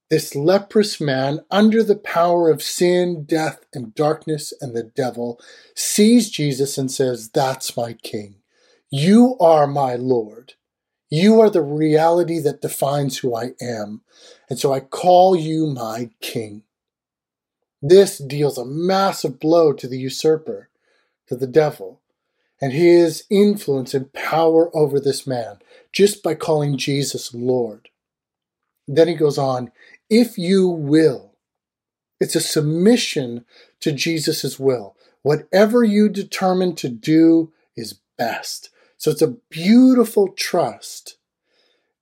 this 0.08 0.36
leprous 0.36 1.00
man, 1.00 1.40
under 1.50 1.82
the 1.82 1.96
power 1.96 2.48
of 2.50 2.62
sin, 2.62 3.24
death, 3.24 3.64
and 3.74 3.94
darkness 3.94 4.52
and 4.60 4.74
the 4.74 4.84
devil, 4.84 5.40
sees 5.74 6.30
Jesus 6.30 6.78
and 6.78 6.90
says, 6.90 7.30
That's 7.30 7.76
my 7.76 7.92
king. 7.94 8.36
You 8.90 9.36
are 9.40 9.66
my 9.66 9.96
Lord. 9.96 10.54
You 11.10 11.40
are 11.40 11.50
the 11.50 11.62
reality 11.62 12.38
that 12.40 12.62
defines 12.62 13.18
who 13.18 13.34
I 13.34 13.52
am. 13.60 14.02
And 14.48 14.58
so 14.58 14.72
I 14.72 14.80
call 14.80 15.34
you 15.34 15.66
my 15.66 16.10
king. 16.20 16.62
This 17.82 18.18
deals 18.18 18.58
a 18.58 18.64
massive 18.64 19.38
blow 19.38 19.72
to 19.72 19.88
the 19.88 19.98
usurper, 19.98 20.68
to 21.28 21.36
the 21.36 21.46
devil, 21.46 22.00
and 22.60 22.72
his 22.72 23.24
influence 23.28 23.92
and 23.92 24.12
power 24.12 24.74
over 24.74 24.98
this 24.98 25.26
man 25.26 25.58
just 25.92 26.22
by 26.22 26.34
calling 26.34 26.78
Jesus 26.78 27.34
Lord. 27.34 27.88
Then 28.88 29.08
he 29.08 29.14
goes 29.14 29.38
on, 29.38 29.72
if 30.08 30.38
you 30.38 30.68
will. 30.68 31.34
It's 32.20 32.36
a 32.36 32.40
submission 32.40 33.44
to 33.80 33.92
Jesus' 33.92 34.58
will. 34.58 34.96
Whatever 35.22 35.84
you 35.84 36.08
determine 36.08 36.74
to 36.76 36.88
do 36.88 37.52
is 37.76 38.00
best. 38.16 38.70
So 38.96 39.10
it's 39.10 39.22
a 39.22 39.36
beautiful 39.50 40.28
trust. 40.28 41.18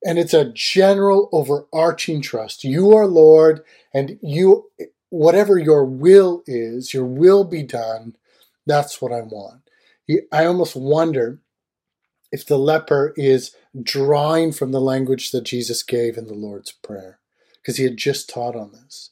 And 0.05 0.19
it's 0.19 0.35
a 0.35 0.53
general 0.53 1.29
overarching 1.33 2.21
trust. 2.21 2.63
You 2.63 2.95
are 2.95 3.07
Lord, 3.07 3.63
and 3.93 4.19
you, 4.23 4.67
whatever 5.09 5.59
your 5.59 5.85
will 5.87 6.43
is, 6.47 6.93
your 6.93 7.07
will 7.07 7.45
be 7.45 7.63
done. 7.63 8.15
That's 8.67 9.01
what 9.01 9.13
I 9.13 9.23
want. 9.23 9.63
I 10.31 10.45
almost 10.45 10.77
wonder 10.77 11.41
if 12.31 12.45
the 12.45 12.59
leper 12.59 13.15
is 13.17 13.57
drawing 13.83 14.53
from 14.53 14.73
the 14.73 14.81
language 14.81 15.31
that 15.31 15.45
Jesus 15.45 15.83
gave 15.83 16.19
in 16.19 16.27
the 16.27 16.35
Lord's 16.35 16.73
Prayer 16.73 17.19
because 17.65 17.79
he 17.79 17.85
had 17.85 17.97
just 17.97 18.29
taught 18.29 18.55
on 18.55 18.73
this. 18.73 19.11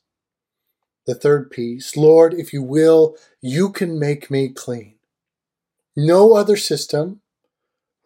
The 1.06 1.14
third 1.14 1.50
piece 1.50 1.97
Lord, 1.97 2.35
if 2.35 2.52
you 2.52 2.62
will, 2.62 3.16
you 3.40 3.71
can 3.71 3.99
make 3.99 4.30
me 4.30 4.49
clean. 4.49 4.97
No 5.97 6.35
other 6.35 6.56
system, 6.56 7.21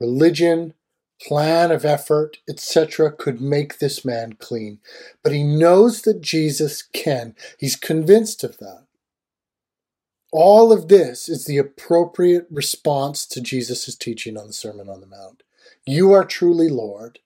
religion, 0.00 0.74
plan 1.20 1.70
of 1.70 1.84
effort, 1.84 2.38
etc., 2.48 3.10
could 3.12 3.40
make 3.40 3.78
this 3.78 4.04
man 4.04 4.34
clean. 4.34 4.78
But 5.22 5.32
he 5.32 5.42
knows 5.42 6.02
that 6.02 6.20
Jesus 6.20 6.82
can. 6.82 7.34
He's 7.58 7.76
convinced 7.76 8.44
of 8.44 8.58
that. 8.58 8.84
All 10.32 10.72
of 10.72 10.88
this 10.88 11.28
is 11.28 11.46
the 11.46 11.56
appropriate 11.56 12.46
response 12.50 13.26
to 13.26 13.40
Jesus' 13.40 13.94
teaching 13.94 14.36
on 14.36 14.48
the 14.48 14.52
Sermon 14.52 14.88
on 14.88 15.00
the 15.00 15.06
Mount. 15.06 15.42
You 15.86 16.12
are 16.12 16.24
truly 16.24 16.68
Lord, 16.68 17.20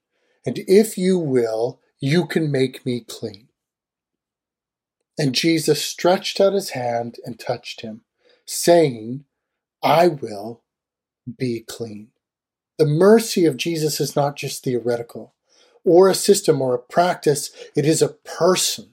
and 0.46 0.58
if 0.68 0.96
you 0.96 1.18
will, 1.18 1.80
you 2.00 2.26
can 2.26 2.50
make 2.50 2.84
me 2.86 3.00
clean. 3.00 3.48
And 5.18 5.34
Jesus 5.34 5.84
stretched 5.84 6.40
out 6.40 6.54
his 6.54 6.70
hand 6.70 7.18
and 7.26 7.38
touched 7.38 7.82
him, 7.82 8.02
saying, 8.46 9.24
I 9.82 10.08
will 10.08 10.62
be 11.38 11.60
clean. 11.60 12.08
The 12.78 12.86
mercy 12.86 13.44
of 13.44 13.58
Jesus 13.58 14.00
is 14.00 14.16
not 14.16 14.36
just 14.36 14.64
theoretical 14.64 15.34
or 15.84 16.08
a 16.08 16.14
system 16.14 16.62
or 16.62 16.74
a 16.74 16.78
practice, 16.78 17.50
it 17.76 17.84
is 17.84 18.00
a 18.00 18.08
person. 18.08 18.90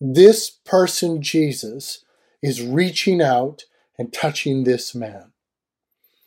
This 0.00 0.50
person, 0.50 1.22
Jesus, 1.22 2.04
is 2.42 2.62
reaching 2.62 3.22
out 3.22 3.64
and 3.96 4.12
touching 4.12 4.64
this 4.64 4.94
man. 4.94 5.32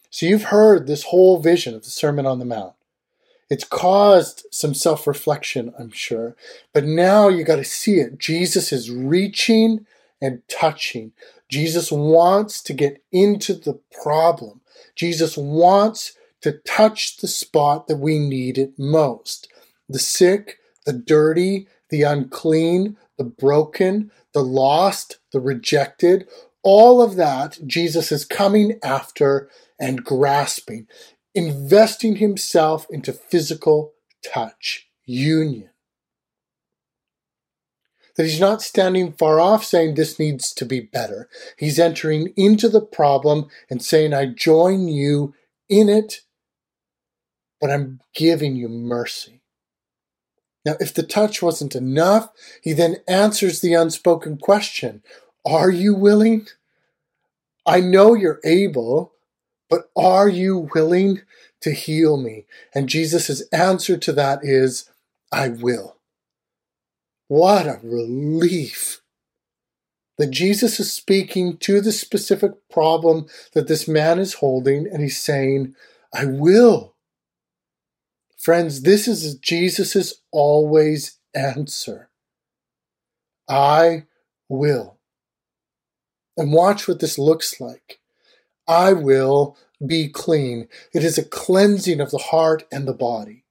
So 0.09 0.25
you've 0.25 0.45
heard 0.45 0.87
this 0.87 1.03
whole 1.03 1.41
vision 1.41 1.75
of 1.75 1.83
the 1.83 1.89
Sermon 1.89 2.25
on 2.25 2.39
the 2.39 2.45
Mount. 2.45 2.73
It's 3.49 3.63
caused 3.63 4.45
some 4.51 4.73
self 4.73 5.07
reflection, 5.07 5.73
I'm 5.79 5.91
sure. 5.91 6.35
But 6.73 6.83
now 6.83 7.29
you 7.29 7.43
got 7.43 7.57
to 7.57 7.63
see 7.63 7.95
it. 7.95 8.17
Jesus 8.17 8.71
is 8.71 8.91
reaching 8.91 9.85
and 10.21 10.41
touching. 10.49 11.13
Jesus 11.49 11.91
wants 11.91 12.61
to 12.63 12.73
get 12.73 13.01
into 13.11 13.53
the 13.53 13.79
problem. 14.01 14.61
Jesus 14.95 15.37
wants 15.37 16.13
to 16.41 16.51
touch 16.51 17.17
the 17.17 17.27
spot 17.27 17.87
that 17.87 17.97
we 17.97 18.19
need 18.19 18.57
it 18.57 18.77
most 18.77 19.47
the 19.89 19.99
sick, 19.99 20.57
the 20.85 20.91
dirty, 20.91 21.65
the 21.89 22.03
unclean, 22.03 22.97
the 23.17 23.23
broken, 23.23 24.11
the 24.33 24.43
lost, 24.43 25.17
the 25.31 25.39
rejected. 25.39 26.27
All 26.61 27.01
of 27.01 27.15
that 27.15 27.57
Jesus 27.65 28.11
is 28.11 28.25
coming 28.25 28.79
after 28.83 29.49
and 29.79 30.03
grasping 30.03 30.87
investing 31.37 32.15
himself 32.15 32.87
into 32.89 33.13
physical 33.13 33.93
touch, 34.25 34.89
union. 35.05 35.69
That 38.15 38.23
he's 38.23 38.39
not 38.39 38.63
standing 38.63 39.13
far 39.13 39.39
off 39.39 39.63
saying 39.63 39.93
this 39.93 40.17
needs 40.17 40.51
to 40.53 40.65
be 40.65 40.79
better. 40.79 41.29
He's 41.55 41.77
entering 41.77 42.33
into 42.35 42.67
the 42.67 42.81
problem 42.81 43.47
and 43.69 43.83
saying, 43.83 44.15
I 44.15 44.25
join 44.25 44.87
you 44.87 45.35
in 45.69 45.87
it, 45.87 46.21
but 47.61 47.69
I'm 47.69 48.01
giving 48.15 48.55
you 48.55 48.67
mercy. 48.67 49.43
Now, 50.65 50.75
if 50.79 50.91
the 50.91 51.03
touch 51.03 51.43
wasn't 51.43 51.75
enough, 51.75 52.29
he 52.63 52.73
then 52.73 52.97
answers 53.07 53.61
the 53.61 53.75
unspoken 53.75 54.37
question 54.37 55.03
Are 55.45 55.69
you 55.69 55.93
willing? 55.93 56.47
I 57.67 57.81
know 57.81 58.15
you're 58.15 58.39
able, 58.43 59.13
but 59.69 59.89
are 59.95 60.29
you 60.29 60.69
willing 60.73 61.21
to 61.61 61.71
heal 61.71 62.17
me? 62.17 62.45
And 62.73 62.89
Jesus' 62.89 63.41
answer 63.51 63.97
to 63.97 64.13
that 64.13 64.39
is, 64.43 64.89
I 65.31 65.49
will. 65.49 65.97
What 67.27 67.67
a 67.67 67.79
relief 67.83 69.01
that 70.17 70.31
Jesus 70.31 70.79
is 70.79 70.91
speaking 70.91 71.57
to 71.57 71.81
the 71.81 71.91
specific 71.91 72.51
problem 72.71 73.27
that 73.53 73.67
this 73.67 73.87
man 73.87 74.19
is 74.19 74.35
holding, 74.35 74.87
and 74.87 75.01
he's 75.01 75.21
saying, 75.21 75.75
I 76.13 76.25
will. 76.25 76.95
Friends, 78.37 78.81
this 78.81 79.07
is 79.07 79.35
Jesus' 79.35 80.21
always 80.31 81.19
answer. 81.35 82.09
I 83.49 84.05
will. 84.49 84.97
And 86.35 86.53
watch 86.53 86.87
what 86.87 86.99
this 86.99 87.19
looks 87.19 87.59
like. 87.59 87.99
I 88.67 88.93
will 88.93 89.57
be 89.85 90.09
clean. 90.09 90.67
It 90.93 91.03
is 91.03 91.17
a 91.17 91.25
cleansing 91.25 92.01
of 92.01 92.11
the 92.11 92.17
heart 92.19 92.65
and 92.71 92.87
the 92.87 92.93
body. 92.93 93.45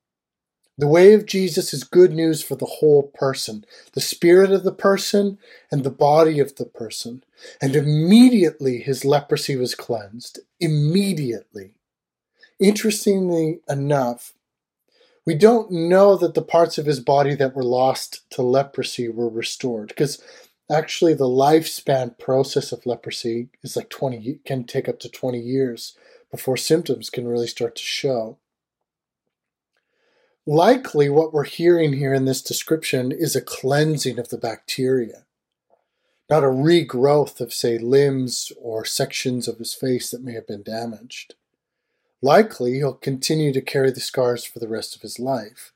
The 0.79 0.89
way 0.89 1.15
of 1.15 1.27
Jesus 1.27 1.75
is 1.75 1.85
good 1.85 2.13
news 2.13 2.43
for 2.43 2.57
the 2.57 2.67
whole 2.67 3.05
person, 3.15 3.65
the 3.95 4.01
spirit 4.01 4.53
of 4.53 4.65
the 4.65 4.73
person 4.73 5.39
and 5.71 5.85
the 5.85 5.91
body 5.91 6.41
of 6.41 6.57
the 6.57 6.67
person. 6.67 7.25
And 7.63 7.77
immediately 7.77 8.79
his 8.81 9.05
leprosy 9.05 9.57
was 9.57 9.75
cleansed. 9.75 10.41
Immediately. 10.61 11.75
Interestingly 12.61 13.61
enough, 13.69 14.33
We 15.27 15.35
don't 15.37 15.71
know 15.71 16.17
that 16.17 16.35
the 16.35 16.43
parts 16.43 16.79
of 16.79 16.87
his 16.87 17.01
body 17.01 17.35
that 17.37 17.55
were 17.55 17.65
lost 17.65 18.29
to 18.31 18.43
leprosy 18.43 19.09
were 19.09 19.29
restored 19.29 19.89
because 19.89 20.21
actually 20.71 21.15
the 21.15 21.25
lifespan 21.25 22.19
process 22.19 22.73
of 22.73 22.87
leprosy 22.87 23.49
is 23.63 23.77
like 23.77 23.89
20 23.89 24.41
can 24.45 24.65
take 24.65 24.89
up 24.89 24.99
to 25.01 25.09
20 25.09 25.39
years 25.39 25.97
before 26.31 26.57
symptoms 26.57 27.11
can 27.11 27.27
really 27.27 27.47
start 27.47 27.77
to 27.77 27.83
show. 27.83 28.39
Likely, 30.49 31.09
what 31.09 31.33
we're 31.33 31.45
hearing 31.45 31.95
here 31.95 32.15
in 32.15 32.25
this 32.25 32.41
description 32.41 33.11
is 33.11 33.35
a 33.35 33.41
cleansing 33.41 34.19
of 34.19 34.29
the 34.29 34.39
bacteria, 34.39 35.25
not 36.31 36.45
a 36.45 36.47
regrowth 36.47 37.41
of, 37.41 37.53
say, 37.53 37.79
limbs 37.79 38.53
or 38.61 38.85
sections 38.85 39.49
of 39.49 39.59
his 39.59 39.75
face 39.75 40.11
that 40.11 40.23
may 40.23 40.35
have 40.35 40.47
been 40.47 40.63
damaged. 40.63 41.35
Likely, 42.23 42.75
he'll 42.75 42.95
continue 42.95 43.53
to 43.53 43.61
carry 43.61 43.91
the 43.91 44.01
scars 44.01 44.45
for 44.45 44.61
the 44.61 44.69
rest 44.69 44.95
of 44.95 45.03
his 45.03 45.19
life. 45.19 45.73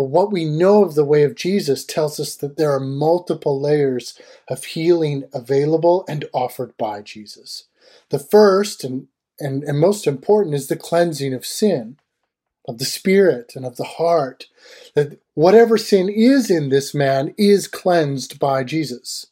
But 0.00 0.08
what 0.08 0.32
we 0.32 0.46
know 0.46 0.82
of 0.82 0.94
the 0.94 1.04
way 1.04 1.24
of 1.24 1.34
Jesus 1.34 1.84
tells 1.84 2.18
us 2.18 2.34
that 2.36 2.56
there 2.56 2.72
are 2.72 2.80
multiple 2.80 3.60
layers 3.60 4.18
of 4.48 4.64
healing 4.64 5.24
available 5.34 6.06
and 6.08 6.24
offered 6.32 6.74
by 6.78 7.02
Jesus. 7.02 7.64
The 8.08 8.18
first 8.18 8.82
and, 8.82 9.08
and, 9.38 9.62
and 9.62 9.78
most 9.78 10.06
important 10.06 10.54
is 10.54 10.68
the 10.68 10.76
cleansing 10.76 11.34
of 11.34 11.44
sin 11.44 11.98
of 12.66 12.78
the 12.78 12.86
spirit 12.86 13.52
and 13.54 13.66
of 13.66 13.76
the 13.76 13.84
heart. 13.84 14.46
That 14.94 15.20
whatever 15.34 15.76
sin 15.76 16.08
is 16.08 16.50
in 16.50 16.70
this 16.70 16.94
man 16.94 17.34
is 17.36 17.68
cleansed 17.68 18.38
by 18.38 18.64
Jesus. 18.64 19.26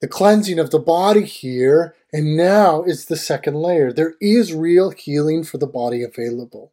The 0.00 0.08
cleansing 0.08 0.58
of 0.58 0.72
the 0.72 0.80
body 0.80 1.24
here, 1.24 1.94
and 2.12 2.36
now 2.36 2.82
is 2.82 3.04
the 3.04 3.16
second 3.16 3.54
layer. 3.54 3.92
There 3.92 4.16
is 4.20 4.52
real 4.52 4.90
healing 4.90 5.44
for 5.44 5.58
the 5.58 5.68
body 5.68 6.02
available. 6.02 6.72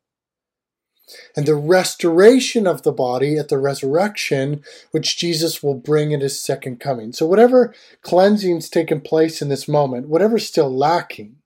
And 1.35 1.45
the 1.45 1.55
restoration 1.55 2.67
of 2.67 2.83
the 2.83 2.91
body 2.91 3.37
at 3.37 3.49
the 3.49 3.57
resurrection, 3.57 4.63
which 4.91 5.17
Jesus 5.17 5.63
will 5.63 5.75
bring 5.75 6.13
at 6.13 6.21
his 6.21 6.39
second 6.41 6.79
coming. 6.79 7.13
So, 7.13 7.25
whatever 7.25 7.73
cleansing's 8.01 8.69
taken 8.69 9.01
place 9.01 9.41
in 9.41 9.49
this 9.49 9.67
moment, 9.67 10.09
whatever's 10.09 10.47
still 10.47 10.73
lacking, 10.75 11.37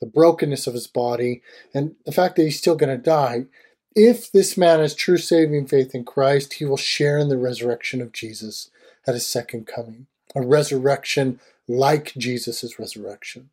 the 0.00 0.06
brokenness 0.06 0.66
of 0.66 0.74
his 0.74 0.86
body, 0.86 1.42
and 1.72 1.94
the 2.04 2.12
fact 2.12 2.36
that 2.36 2.44
he's 2.44 2.58
still 2.58 2.76
going 2.76 2.96
to 2.96 3.02
die. 3.02 3.46
If 3.94 4.30
this 4.30 4.58
man 4.58 4.80
has 4.80 4.94
true 4.94 5.16
saving 5.16 5.68
faith 5.68 5.94
in 5.94 6.04
Christ, 6.04 6.54
he 6.54 6.66
will 6.66 6.76
share 6.76 7.18
in 7.18 7.28
the 7.28 7.38
resurrection 7.38 8.02
of 8.02 8.12
Jesus 8.12 8.70
at 9.06 9.14
his 9.14 9.26
second 9.26 9.66
coming, 9.66 10.06
a 10.34 10.42
resurrection 10.42 11.40
like 11.66 12.12
Jesus' 12.16 12.78
resurrection. 12.78 13.50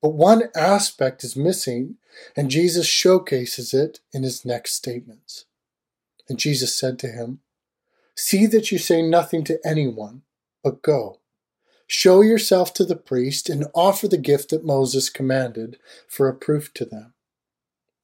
But 0.00 0.10
one 0.10 0.44
aspect 0.54 1.24
is 1.24 1.36
missing, 1.36 1.96
and 2.36 2.50
Jesus 2.50 2.86
showcases 2.86 3.74
it 3.74 4.00
in 4.12 4.22
his 4.22 4.44
next 4.44 4.72
statements. 4.72 5.44
And 6.28 6.38
Jesus 6.38 6.74
said 6.74 6.98
to 7.00 7.08
him, 7.08 7.40
See 8.14 8.46
that 8.46 8.70
you 8.70 8.78
say 8.78 9.02
nothing 9.02 9.44
to 9.44 9.58
anyone, 9.64 10.22
but 10.62 10.82
go 10.82 11.18
Show 11.90 12.20
yourself 12.20 12.74
to 12.74 12.84
the 12.84 12.96
priest 12.96 13.48
and 13.48 13.64
offer 13.74 14.06
the 14.08 14.18
gift 14.18 14.50
that 14.50 14.64
Moses 14.64 15.08
commanded 15.08 15.78
for 16.06 16.28
a 16.28 16.34
proof 16.34 16.72
to 16.74 16.84
them. 16.84 17.14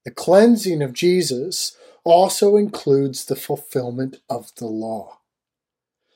The 0.07 0.11
cleansing 0.11 0.83
of 0.83 0.95
Jesus 0.95 1.77
also 2.03 2.57
includes 2.57 3.27
the 3.27 3.37
fulfillment 3.37 4.21
of 4.31 4.53
the 4.57 4.67
law. 4.67 5.21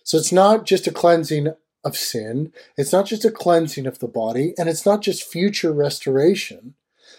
So 0.03 0.17
it's 0.17 0.33
not 0.33 0.65
just 0.65 0.87
a 0.87 0.93
cleansing 0.93 1.49
of 1.85 1.97
sin, 1.97 2.53
it's 2.77 2.93
not 2.93 3.07
just 3.07 3.25
a 3.25 3.31
cleansing 3.31 3.87
of 3.87 3.99
the 3.99 4.09
body, 4.09 4.55
and 4.59 4.69
it's 4.69 4.85
not 4.85 5.03
just 5.03 5.31
future 5.31 5.73
restoration. 5.73 6.75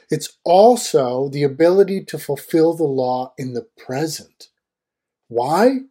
It's 0.09 0.37
also 0.43 1.29
the 1.29 1.43
ability 1.43 2.03
to 2.05 2.17
fulfill 2.17 2.73
the 2.73 2.83
law 2.83 3.33
in 3.37 3.53
the 3.53 3.67
present. 3.77 4.49
Why? 5.27 5.81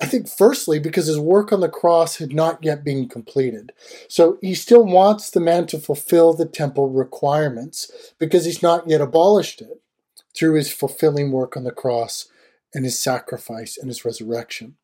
I 0.00 0.06
think, 0.06 0.28
firstly, 0.28 0.78
because 0.78 1.06
his 1.06 1.18
work 1.18 1.52
on 1.52 1.60
the 1.60 1.68
cross 1.68 2.16
had 2.16 2.32
not 2.32 2.64
yet 2.64 2.82
been 2.82 3.08
completed. 3.08 3.72
So 4.08 4.38
he 4.40 4.54
still 4.54 4.84
wants 4.84 5.30
the 5.30 5.40
man 5.40 5.66
to 5.68 5.78
fulfill 5.78 6.32
the 6.32 6.46
temple 6.46 6.88
requirements 6.88 8.12
because 8.18 8.46
he's 8.46 8.62
not 8.62 8.88
yet 8.88 9.02
abolished 9.02 9.60
it 9.60 9.82
through 10.34 10.54
his 10.54 10.72
fulfilling 10.72 11.32
work 11.32 11.56
on 11.56 11.64
the 11.64 11.70
cross 11.70 12.28
and 12.74 12.84
his 12.84 12.98
sacrifice 12.98 13.76
and 13.76 13.88
his 13.88 14.04
resurrection. 14.04 14.76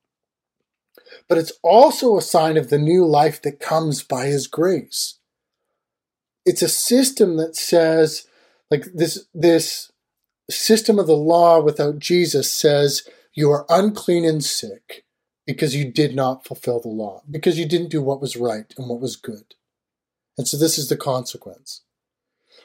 But 1.29 1.39
it's 1.39 1.53
also 1.63 2.17
a 2.17 2.23
sign 2.23 2.57
of 2.57 2.71
the 2.71 2.79
new 2.79 3.07
life 3.07 3.43
that 3.43 3.61
comes 3.61 4.03
by 4.03 4.27
his 4.27 4.47
grace. 4.47 5.19
It's 6.45 6.63
a 6.63 6.69
system 6.69 7.37
that 7.37 7.57
says, 7.57 8.27
like 8.71 8.87
this, 8.95 9.27
this 9.35 9.91
system 10.51 10.99
of 10.99 11.07
the 11.07 11.17
law 11.17 11.61
without 11.61 11.99
Jesus 11.99 12.53
says, 12.53 13.09
you 13.35 13.51
are 13.51 13.67
unclean 13.69 14.25
and 14.25 14.43
sick 14.43 15.05
because 15.47 15.75
you 15.75 15.91
did 15.91 16.15
not 16.15 16.45
fulfill 16.45 16.81
the 16.81 16.89
law, 16.89 17.23
because 17.31 17.59
you 17.59 17.67
didn't 17.67 17.91
do 17.91 18.03
what 18.03 18.21
was 18.21 18.37
right 18.37 18.73
and 18.77 18.89
what 18.89 19.01
was 19.01 19.17
good. 19.17 19.55
And 20.39 20.47
so 20.47 20.57
this 20.57 20.79
is 20.79 20.89
the 20.89 20.97
consequence. 20.97 21.83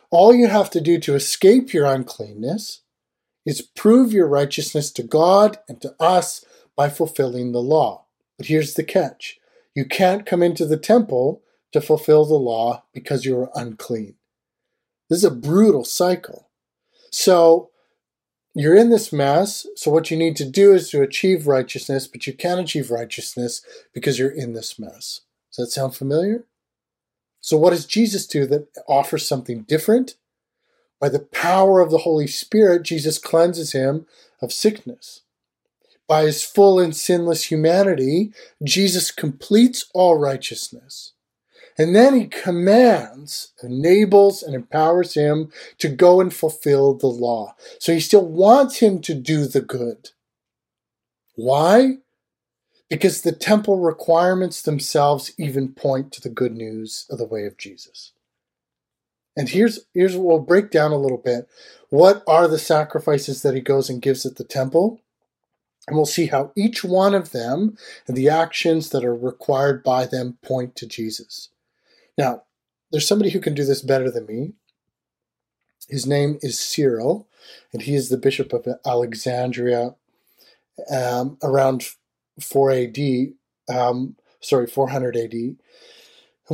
All 0.10 0.34
you 0.34 0.48
have 0.48 0.70
to 0.72 0.82
do 0.82 1.00
to 1.00 1.16
escape 1.16 1.74
your 1.74 1.86
uncleanness 1.86 2.82
is 3.46 3.62
prove 3.62 4.12
your 4.12 4.28
righteousness 4.28 4.92
to 4.92 5.04
God 5.04 5.60
and 5.68 5.82
to 5.82 5.96
us 6.00 6.46
by 6.76 6.90
fulfilling 6.90 7.52
the 7.52 7.62
law. 7.62 8.06
But 8.42 8.48
here's 8.48 8.74
the 8.74 8.84
catch 8.84 9.38
you 9.76 9.86
can't 9.86 10.26
come 10.26 10.42
into 10.42 10.66
the 10.66 10.76
temple 10.76 11.44
to 11.74 11.80
fulfill 11.80 12.26
the 12.26 12.40
law 12.40 12.86
because 12.92 13.24
you 13.24 13.38
are 13.38 13.52
unclean. 13.54 14.16
This 15.12 15.20
is 15.20 15.26
a 15.26 15.30
brutal 15.30 15.86
cycle. 15.86 16.50
So 17.12 17.70
you're 18.56 18.76
in 18.76 18.90
this 18.90 19.14
mess, 19.14 19.68
so 19.76 19.92
what 19.92 20.10
you 20.10 20.18
need 20.18 20.36
to 20.38 20.50
do 20.50 20.74
is 20.74 20.90
to 20.90 21.04
achieve 21.04 21.46
righteousness, 21.46 22.08
but 22.08 22.26
you 22.26 22.34
can't 22.34 22.60
achieve 22.60 22.90
righteousness 22.90 23.62
because 23.94 24.18
you're 24.18 24.32
in 24.32 24.54
this 24.54 24.80
mess. 24.80 25.22
Does 25.52 25.68
that 25.68 25.72
sound 25.72 25.96
familiar? 25.96 26.46
So, 27.42 27.58
what 27.58 27.70
does 27.70 27.86
Jesus 27.86 28.26
do 28.26 28.48
that 28.48 28.70
offers 28.88 29.28
something 29.28 29.62
different? 29.68 30.16
By 31.00 31.10
the 31.10 31.20
power 31.20 31.80
of 31.80 31.92
the 31.92 32.00
Holy 32.00 32.26
Spirit, 32.26 32.82
Jesus 32.82 33.20
cleanses 33.20 33.74
him 33.74 34.08
of 34.42 34.52
sickness. 34.52 35.22
By 36.12 36.24
his 36.24 36.44
full 36.44 36.78
and 36.78 36.94
sinless 36.94 37.46
humanity, 37.50 38.34
Jesus 38.62 39.12
completes 39.12 39.86
all 39.94 40.18
righteousness. 40.18 41.14
And 41.78 41.96
then 41.96 42.20
he 42.20 42.28
commands, 42.28 43.54
enables, 43.64 44.44
and 44.44 44.54
empowers 44.54 45.14
him 45.14 45.54
to 45.78 45.88
go 45.88 46.20
and 46.20 46.34
fulfill 46.34 46.96
the 46.96 47.08
law. 47.08 47.56
So 47.80 47.94
he 47.94 48.02
still 48.02 48.26
wants 48.26 48.80
him 48.80 49.00
to 49.04 49.14
do 49.14 49.46
the 49.46 49.62
good. 49.62 50.10
Why? 51.36 52.00
Because 52.90 53.22
the 53.22 53.32
temple 53.32 53.80
requirements 53.80 54.62
themselves 54.62 55.32
even 55.38 55.74
point 55.74 56.12
to 56.12 56.20
the 56.20 56.28
good 56.28 56.58
news 56.58 57.06
of 57.10 57.20
the 57.20 57.26
way 57.26 57.46
of 57.46 57.58
Jesus. 57.58 58.12
And 59.38 59.48
here's 59.48 59.80
here's 59.94 60.18
what 60.18 60.26
we'll 60.26 60.40
break 60.40 60.72
down 60.72 60.92
a 60.92 60.98
little 60.98 61.18
bit. 61.18 61.48
What 61.90 62.22
are 62.28 62.50
the 62.50 62.60
sacrifices 62.60 63.44
that 63.44 63.56
he 63.56 63.62
goes 63.62 63.90
and 63.90 64.02
gives 64.02 64.26
at 64.26 64.36
the 64.36 64.44
temple? 64.44 65.00
And 65.88 65.96
we'll 65.96 66.06
see 66.06 66.28
how 66.28 66.52
each 66.56 66.84
one 66.84 67.16
of 67.16 67.32
them 67.32 67.78
and 68.08 68.16
the 68.16 68.30
actions 68.30 68.90
that 68.90 69.04
are 69.04 69.16
required 69.16 69.84
by 69.84 70.06
them 70.06 70.38
point 70.44 70.76
to 70.78 70.86
Jesus. 70.86 71.50
Now, 72.18 72.44
there's 72.92 73.08
somebody 73.08 73.32
who 73.32 73.40
can 73.40 73.54
do 73.54 73.66
this 73.66 73.82
better 73.82 74.12
than 74.12 74.26
me. 74.26 74.54
His 75.90 76.06
name 76.06 76.38
is 76.42 76.60
Cyril, 76.60 77.28
and 77.74 77.82
he 77.82 77.96
is 77.96 78.10
the 78.10 78.18
Bishop 78.18 78.54
of 78.54 78.68
Alexandria 78.86 79.96
um, 80.92 81.38
around 81.44 81.86
4 82.40 82.72
AD, 82.72 82.98
um, 83.70 84.16
sorry, 84.40 84.68
400 84.68 85.16
AD. 85.18 85.34
And 85.34 85.58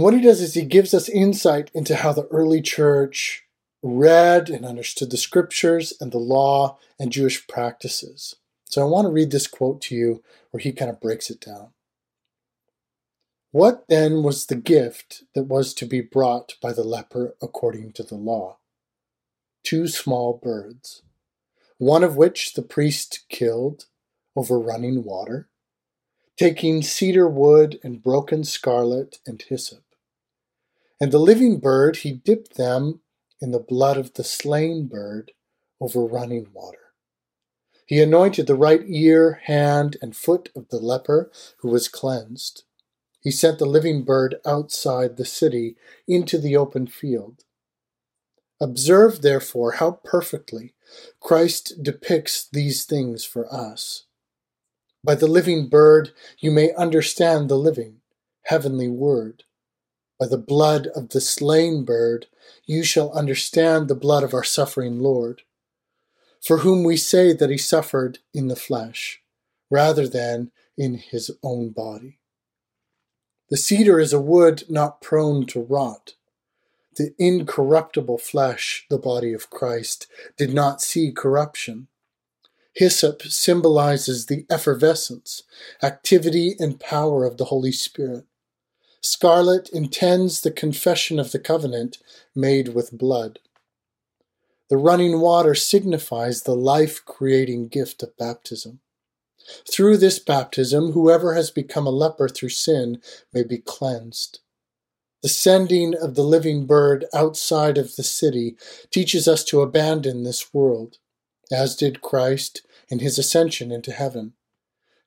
what 0.03 0.13
he 0.13 0.21
does 0.21 0.41
is 0.41 0.53
he 0.53 0.65
gives 0.65 0.93
us 0.93 1.09
insight 1.09 1.71
into 1.73 1.95
how 1.95 2.13
the 2.13 2.27
early 2.27 2.61
church 2.61 3.43
read 3.81 4.49
and 4.49 4.65
understood 4.65 5.11
the 5.11 5.17
scriptures 5.17 5.93
and 5.99 6.11
the 6.11 6.17
law 6.17 6.77
and 6.99 7.11
Jewish 7.11 7.47
practices. 7.47 8.35
So 8.69 8.81
I 8.81 8.85
want 8.85 9.05
to 9.05 9.11
read 9.11 9.31
this 9.31 9.47
quote 9.47 9.81
to 9.83 9.95
you 9.95 10.23
where 10.51 10.59
he 10.59 10.71
kind 10.71 10.91
of 10.91 10.99
breaks 10.99 11.29
it 11.29 11.39
down. 11.39 11.69
What 13.51 13.85
then 13.87 14.23
was 14.23 14.45
the 14.45 14.55
gift 14.55 15.23
that 15.33 15.43
was 15.43 15.73
to 15.75 15.85
be 15.85 16.01
brought 16.01 16.55
by 16.61 16.73
the 16.73 16.83
leper 16.83 17.35
according 17.41 17.93
to 17.93 18.03
the 18.03 18.15
law? 18.15 18.57
Two 19.63 19.87
small 19.87 20.39
birds, 20.41 21.01
one 21.77 22.03
of 22.03 22.17
which 22.17 22.53
the 22.53 22.61
priest 22.61 23.25
killed 23.29 23.85
over 24.35 24.59
running 24.59 25.03
water, 25.03 25.47
taking 26.37 26.81
cedar 26.81 27.27
wood 27.27 27.79
and 27.83 28.03
broken 28.03 28.43
scarlet 28.43 29.19
and 29.25 29.41
hyssop. 29.41 29.83
And 30.99 31.11
the 31.11 31.19
living 31.19 31.59
bird 31.59 31.97
he 31.97 32.11
dipped 32.11 32.57
them 32.57 32.99
in 33.39 33.51
the 33.51 33.59
blood 33.59 33.97
of 33.97 34.13
the 34.15 34.23
slain 34.23 34.87
bird 34.87 35.31
over 35.79 36.05
running 36.05 36.47
water. 36.53 36.86
He 37.87 37.99
anointed 38.01 38.45
the 38.45 38.55
right 38.55 38.83
ear, 38.85 39.41
hand, 39.45 39.97
and 40.01 40.15
foot 40.15 40.49
of 40.55 40.69
the 40.69 40.77
leper 40.77 41.31
who 41.61 41.69
was 41.69 41.87
cleansed 41.87 42.63
he 43.27 43.31
sent 43.31 43.59
the 43.59 43.65
living 43.65 44.03
bird 44.03 44.35
outside 44.45 45.17
the 45.17 45.25
city 45.25 45.75
into 46.07 46.37
the 46.37 46.55
open 46.55 46.87
field. 46.87 47.43
Observe, 48.61 49.21
therefore, 49.21 49.73
how 49.73 49.99
perfectly 50.03 50.73
Christ 51.19 51.83
depicts 51.83 52.47
these 52.49 52.85
things 52.85 53.25
for 53.25 53.53
us. 53.53 54.05
By 55.03 55.15
the 55.15 55.27
living 55.27 55.67
bird 55.67 56.11
you 56.39 56.51
may 56.51 56.73
understand 56.75 57.49
the 57.49 57.57
living, 57.57 57.97
heavenly 58.43 58.87
word. 58.87 59.43
By 60.17 60.27
the 60.27 60.37
blood 60.37 60.87
of 60.95 61.09
the 61.09 61.19
slain 61.19 61.83
bird 61.83 62.27
you 62.65 62.81
shall 62.81 63.11
understand 63.11 63.89
the 63.89 63.95
blood 63.95 64.23
of 64.23 64.33
our 64.33 64.45
suffering 64.45 64.99
Lord, 64.99 65.41
for 66.47 66.59
whom 66.59 66.85
we 66.85 66.95
say 66.95 67.33
that 67.33 67.49
he 67.49 67.57
suffered 67.57 68.19
in 68.33 68.47
the 68.47 68.55
flesh, 68.55 69.21
rather 69.69 70.07
than 70.07 70.49
in 70.77 70.93
his 70.93 71.29
own 71.43 71.71
body. 71.71 72.19
The 73.49 73.57
cedar 73.57 73.99
is 73.99 74.13
a 74.13 74.21
wood 74.21 74.63
not 74.69 75.01
prone 75.01 75.45
to 75.47 75.61
rot. 75.61 76.13
The 76.95 77.13
incorruptible 77.19 78.19
flesh, 78.19 78.85
the 78.89 78.97
body 78.97 79.33
of 79.33 79.49
Christ, 79.49 80.07
did 80.37 80.53
not 80.53 80.81
see 80.81 81.11
corruption. 81.11 81.89
Hyssop 82.73 83.23
symbolizes 83.23 84.27
the 84.27 84.45
effervescence, 84.49 85.43
activity, 85.83 86.55
and 86.59 86.79
power 86.79 87.25
of 87.25 87.35
the 87.35 87.45
Holy 87.45 87.73
Spirit. 87.73 88.23
Scarlet 89.01 89.67
intends 89.73 90.39
the 90.39 90.51
confession 90.51 91.19
of 91.19 91.33
the 91.33 91.39
covenant 91.39 91.97
made 92.33 92.69
with 92.69 92.97
blood. 92.97 93.39
The 94.69 94.77
running 94.77 95.21
water 95.21 95.55
signifies 95.55 96.43
the 96.43 96.55
life 96.55 97.03
creating 97.05 97.69
gift 97.69 98.03
of 98.03 98.17
baptism. 98.17 98.81
Through 99.69 99.97
this 99.97 100.19
baptism, 100.19 100.91
whoever 100.91 101.33
has 101.35 101.51
become 101.51 101.87
a 101.87 101.91
leper 101.91 102.27
through 102.27 102.49
sin 102.49 103.01
may 103.33 103.43
be 103.43 103.59
cleansed. 103.59 104.39
The 105.23 105.29
sending 105.29 105.95
of 105.95 106.15
the 106.15 106.23
living 106.23 106.65
bird 106.65 107.05
outside 107.13 107.77
of 107.77 107.95
the 107.95 108.03
city 108.03 108.57
teaches 108.91 109.27
us 109.27 109.43
to 109.45 109.61
abandon 109.61 110.23
this 110.23 110.53
world, 110.53 110.97
as 111.51 111.75
did 111.75 112.01
Christ 112.01 112.61
in 112.89 112.99
his 112.99 113.17
ascension 113.17 113.71
into 113.71 113.91
heaven. 113.91 114.33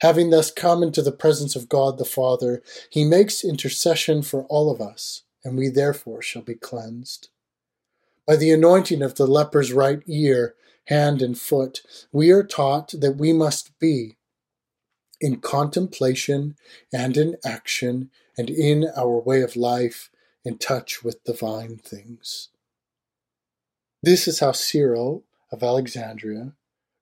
Having 0.01 0.31
thus 0.31 0.51
come 0.51 0.83
into 0.83 1.03
the 1.03 1.13
presence 1.13 1.55
of 1.55 1.69
God 1.69 1.99
the 1.99 2.05
Father, 2.07 2.63
he 2.89 3.05
makes 3.05 3.45
intercession 3.45 4.23
for 4.23 4.45
all 4.45 4.71
of 4.71 4.81
us, 4.81 5.25
and 5.45 5.57
we 5.59 5.69
therefore 5.69 6.23
shall 6.23 6.43
be 6.43 6.55
cleansed. 6.55 7.29
By 8.31 8.37
the 8.37 8.53
anointing 8.53 9.03
of 9.03 9.17
the 9.17 9.27
leper's 9.27 9.73
right 9.73 10.05
ear, 10.07 10.55
hand, 10.85 11.21
and 11.21 11.37
foot, 11.37 11.83
we 12.13 12.31
are 12.31 12.45
taught 12.45 12.95
that 12.97 13.17
we 13.17 13.33
must 13.33 13.77
be 13.81 14.19
in 15.21 15.41
contemplation 15.41 16.55
and 16.93 17.17
in 17.17 17.39
action 17.45 18.09
and 18.39 18.49
in 18.49 18.87
our 18.97 19.19
way 19.19 19.43
of 19.43 19.57
life 19.57 20.11
in 20.45 20.59
touch 20.59 21.03
with 21.03 21.25
divine 21.25 21.79
things. 21.79 22.51
This 24.01 24.29
is 24.29 24.39
how 24.39 24.53
Cyril 24.53 25.25
of 25.51 25.65
Alexandria, 25.65 26.53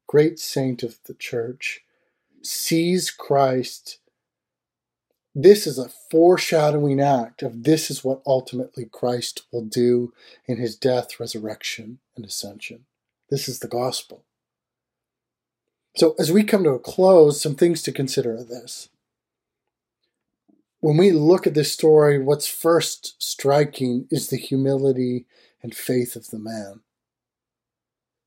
great 0.07 0.39
saint 0.39 0.83
of 0.83 0.99
the 1.05 1.13
church, 1.13 1.83
sees 2.41 3.11
Christ. 3.11 3.99
This 5.35 5.67
is 5.67 5.79
a 5.79 5.91
foreshadowing 6.11 7.01
act 7.01 7.43
of 7.43 7.65
this 7.65 7.91
is 7.91 8.03
what 8.03 8.23
ultimately 8.27 8.87
Christ 8.87 9.43
will 9.53 9.65
do 9.65 10.13
in 10.47 10.57
his 10.57 10.75
death, 10.75 11.21
resurrection, 11.21 11.99
and 12.17 12.25
ascension. 12.25 12.87
This 13.31 13.49
is 13.49 13.59
the 13.59 13.69
gospel. 13.69 14.25
So, 15.97 16.15
as 16.19 16.33
we 16.33 16.45
come 16.45 16.65
to 16.65 16.71
a 16.71 16.79
close, 16.79 17.41
some 17.41 17.55
things 17.55 17.83
to 17.83 17.93
consider 17.93 18.35
are 18.35 18.45
this. 18.45 18.89
When 20.81 20.97
we 20.97 21.11
look 21.11 21.47
at 21.47 21.55
this 21.55 21.73
story, 21.73 22.19
what's 22.19 22.47
first 22.47 23.21
striking 23.21 24.07
is 24.11 24.29
the 24.29 24.37
humility 24.37 25.27
and 25.63 25.75
faith 25.75 26.15
of 26.15 26.29
the 26.29 26.39
man. 26.39 26.81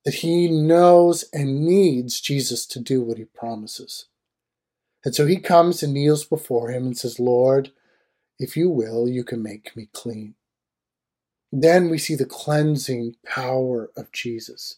That 0.04 0.16
he 0.16 0.50
knows 0.50 1.24
and 1.32 1.66
needs 1.66 2.20
Jesus 2.20 2.66
to 2.68 2.80
do 2.80 3.02
what 3.02 3.18
he 3.18 3.26
promises. 3.26 4.08
And 5.04 5.16
so 5.16 5.26
he 5.26 5.38
comes 5.38 5.82
and 5.82 5.94
kneels 5.94 6.26
before 6.26 6.70
him 6.70 6.86
and 6.86 6.98
says, 6.98 7.20
Lord, 7.20 7.72
if 8.40 8.56
you 8.56 8.70
will, 8.70 9.08
you 9.08 9.24
can 9.24 9.42
make 9.42 9.76
me 9.76 9.90
clean. 9.94 10.36
Then 11.52 11.90
we 11.90 11.98
see 11.98 12.16
the 12.16 12.26
cleansing 12.26 13.16
power 13.26 13.92
of 13.98 14.12
Jesus 14.12 14.78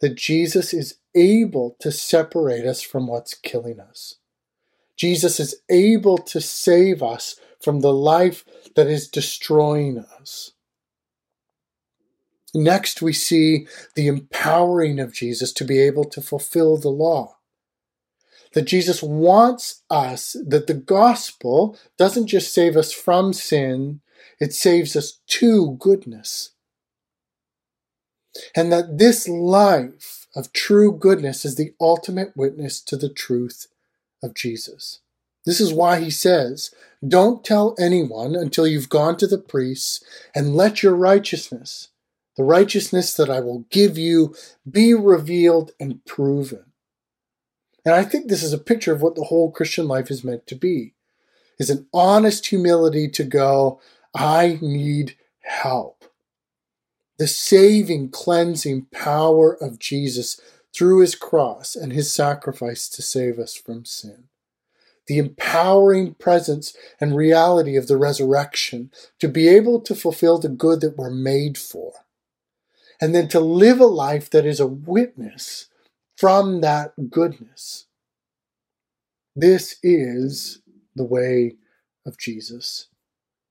that 0.00 0.16
Jesus 0.16 0.74
is 0.74 0.96
able 1.14 1.76
to 1.80 1.92
separate 1.92 2.66
us 2.66 2.82
from 2.82 3.06
what's 3.06 3.34
killing 3.34 3.80
us. 3.80 4.16
Jesus 4.96 5.40
is 5.40 5.56
able 5.70 6.18
to 6.18 6.40
save 6.40 7.02
us 7.02 7.36
from 7.60 7.80
the 7.80 7.92
life 7.92 8.44
that 8.74 8.88
is 8.88 9.08
destroying 9.08 9.98
us. 10.20 10.52
Next, 12.54 13.00
we 13.00 13.12
see 13.12 13.66
the 13.94 14.08
empowering 14.08 15.00
of 15.00 15.14
Jesus 15.14 15.52
to 15.54 15.64
be 15.64 15.80
able 15.80 16.04
to 16.04 16.20
fulfill 16.20 16.76
the 16.76 16.90
law. 16.90 17.38
That 18.54 18.62
Jesus 18.62 19.02
wants 19.02 19.82
us, 19.88 20.36
that 20.46 20.66
the 20.66 20.74
gospel 20.74 21.78
doesn't 21.98 22.26
just 22.26 22.52
save 22.52 22.76
us 22.76 22.92
from 22.92 23.32
sin, 23.32 24.00
it 24.40 24.52
saves 24.52 24.94
us 24.96 25.20
to 25.26 25.76
goodness 25.78 26.52
and 28.54 28.72
that 28.72 28.98
this 28.98 29.28
life 29.28 30.26
of 30.34 30.52
true 30.52 30.92
goodness 30.96 31.44
is 31.44 31.56
the 31.56 31.74
ultimate 31.80 32.36
witness 32.36 32.80
to 32.80 32.96
the 32.96 33.08
truth 33.08 33.66
of 34.22 34.34
Jesus. 34.34 35.00
This 35.44 35.60
is 35.60 35.72
why 35.72 36.00
he 36.00 36.10
says, 36.10 36.70
Don't 37.06 37.44
tell 37.44 37.74
anyone 37.78 38.34
until 38.34 38.66
you've 38.66 38.88
gone 38.88 39.16
to 39.18 39.26
the 39.26 39.38
priests, 39.38 40.02
and 40.34 40.54
let 40.54 40.82
your 40.82 40.94
righteousness, 40.94 41.88
the 42.36 42.44
righteousness 42.44 43.14
that 43.14 43.28
I 43.28 43.40
will 43.40 43.66
give 43.70 43.98
you, 43.98 44.34
be 44.68 44.94
revealed 44.94 45.72
and 45.80 46.04
proven. 46.04 46.71
And 47.84 47.94
I 47.94 48.04
think 48.04 48.28
this 48.28 48.42
is 48.42 48.52
a 48.52 48.58
picture 48.58 48.92
of 48.92 49.02
what 49.02 49.14
the 49.14 49.24
whole 49.24 49.50
Christian 49.50 49.88
life 49.88 50.10
is 50.10 50.24
meant 50.24 50.46
to 50.46 50.54
be 50.54 50.94
is 51.58 51.70
an 51.70 51.86
honest 51.92 52.46
humility 52.46 53.08
to 53.08 53.24
go, 53.24 53.80
I 54.14 54.58
need 54.60 55.16
help 55.40 56.02
the 57.22 57.28
saving, 57.28 58.10
cleansing 58.10 58.86
power 58.90 59.52
of 59.62 59.78
Jesus 59.78 60.40
through 60.74 60.98
his 61.00 61.14
cross 61.14 61.76
and 61.76 61.92
his 61.92 62.12
sacrifice 62.12 62.88
to 62.88 63.00
save 63.00 63.38
us 63.38 63.54
from 63.54 63.84
sin. 63.84 64.24
The 65.06 65.18
empowering 65.18 66.14
presence 66.14 66.74
and 67.00 67.16
reality 67.16 67.76
of 67.76 67.86
the 67.86 67.96
resurrection 67.96 68.90
to 69.20 69.28
be 69.28 69.46
able 69.46 69.80
to 69.82 69.94
fulfill 69.94 70.38
the 70.38 70.48
good 70.48 70.80
that 70.80 70.96
we're 70.96 71.10
made 71.10 71.58
for. 71.58 71.92
And 73.00 73.14
then 73.14 73.28
to 73.28 73.38
live 73.38 73.78
a 73.78 73.86
life 73.86 74.28
that 74.30 74.44
is 74.44 74.58
a 74.58 74.66
witness 74.66 75.66
from 76.22 76.60
that 76.60 76.92
goodness. 77.10 77.86
This 79.34 79.74
is 79.82 80.62
the 80.94 81.02
way 81.02 81.56
of 82.06 82.16
Jesus 82.16 82.86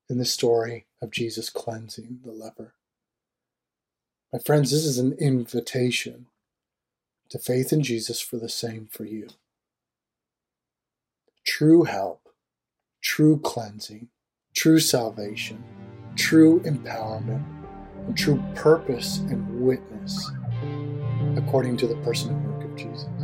in 0.10 0.20
the 0.20 0.24
story 0.24 0.86
of 1.02 1.12
Jesus 1.12 1.50
cleansing 1.50 2.20
the 2.24 2.32
leper. 2.32 2.76
My 4.32 4.40
friends, 4.40 4.72
this 4.72 4.86
is 4.86 5.00
an 5.00 5.18
invitation 5.20 6.28
to 7.28 7.40
faith 7.40 7.74
in 7.74 7.84
Jesus 7.84 8.22
for 8.22 8.38
the 8.38 8.48
same 8.48 8.88
for 8.90 9.04
you. 9.04 9.28
True 11.44 11.84
help, 11.84 12.30
true 13.02 13.38
cleansing, 13.38 14.08
true 14.54 14.80
salvation, 14.80 15.62
true 16.16 16.62
empowerment, 16.62 17.44
and 18.08 18.18
true 18.18 18.42
purpose 18.56 19.18
and 19.18 19.60
witness 19.60 20.32
according 21.36 21.76
to 21.76 21.86
the 21.86 21.98
person 21.98 22.51
Jesus. 22.84 23.21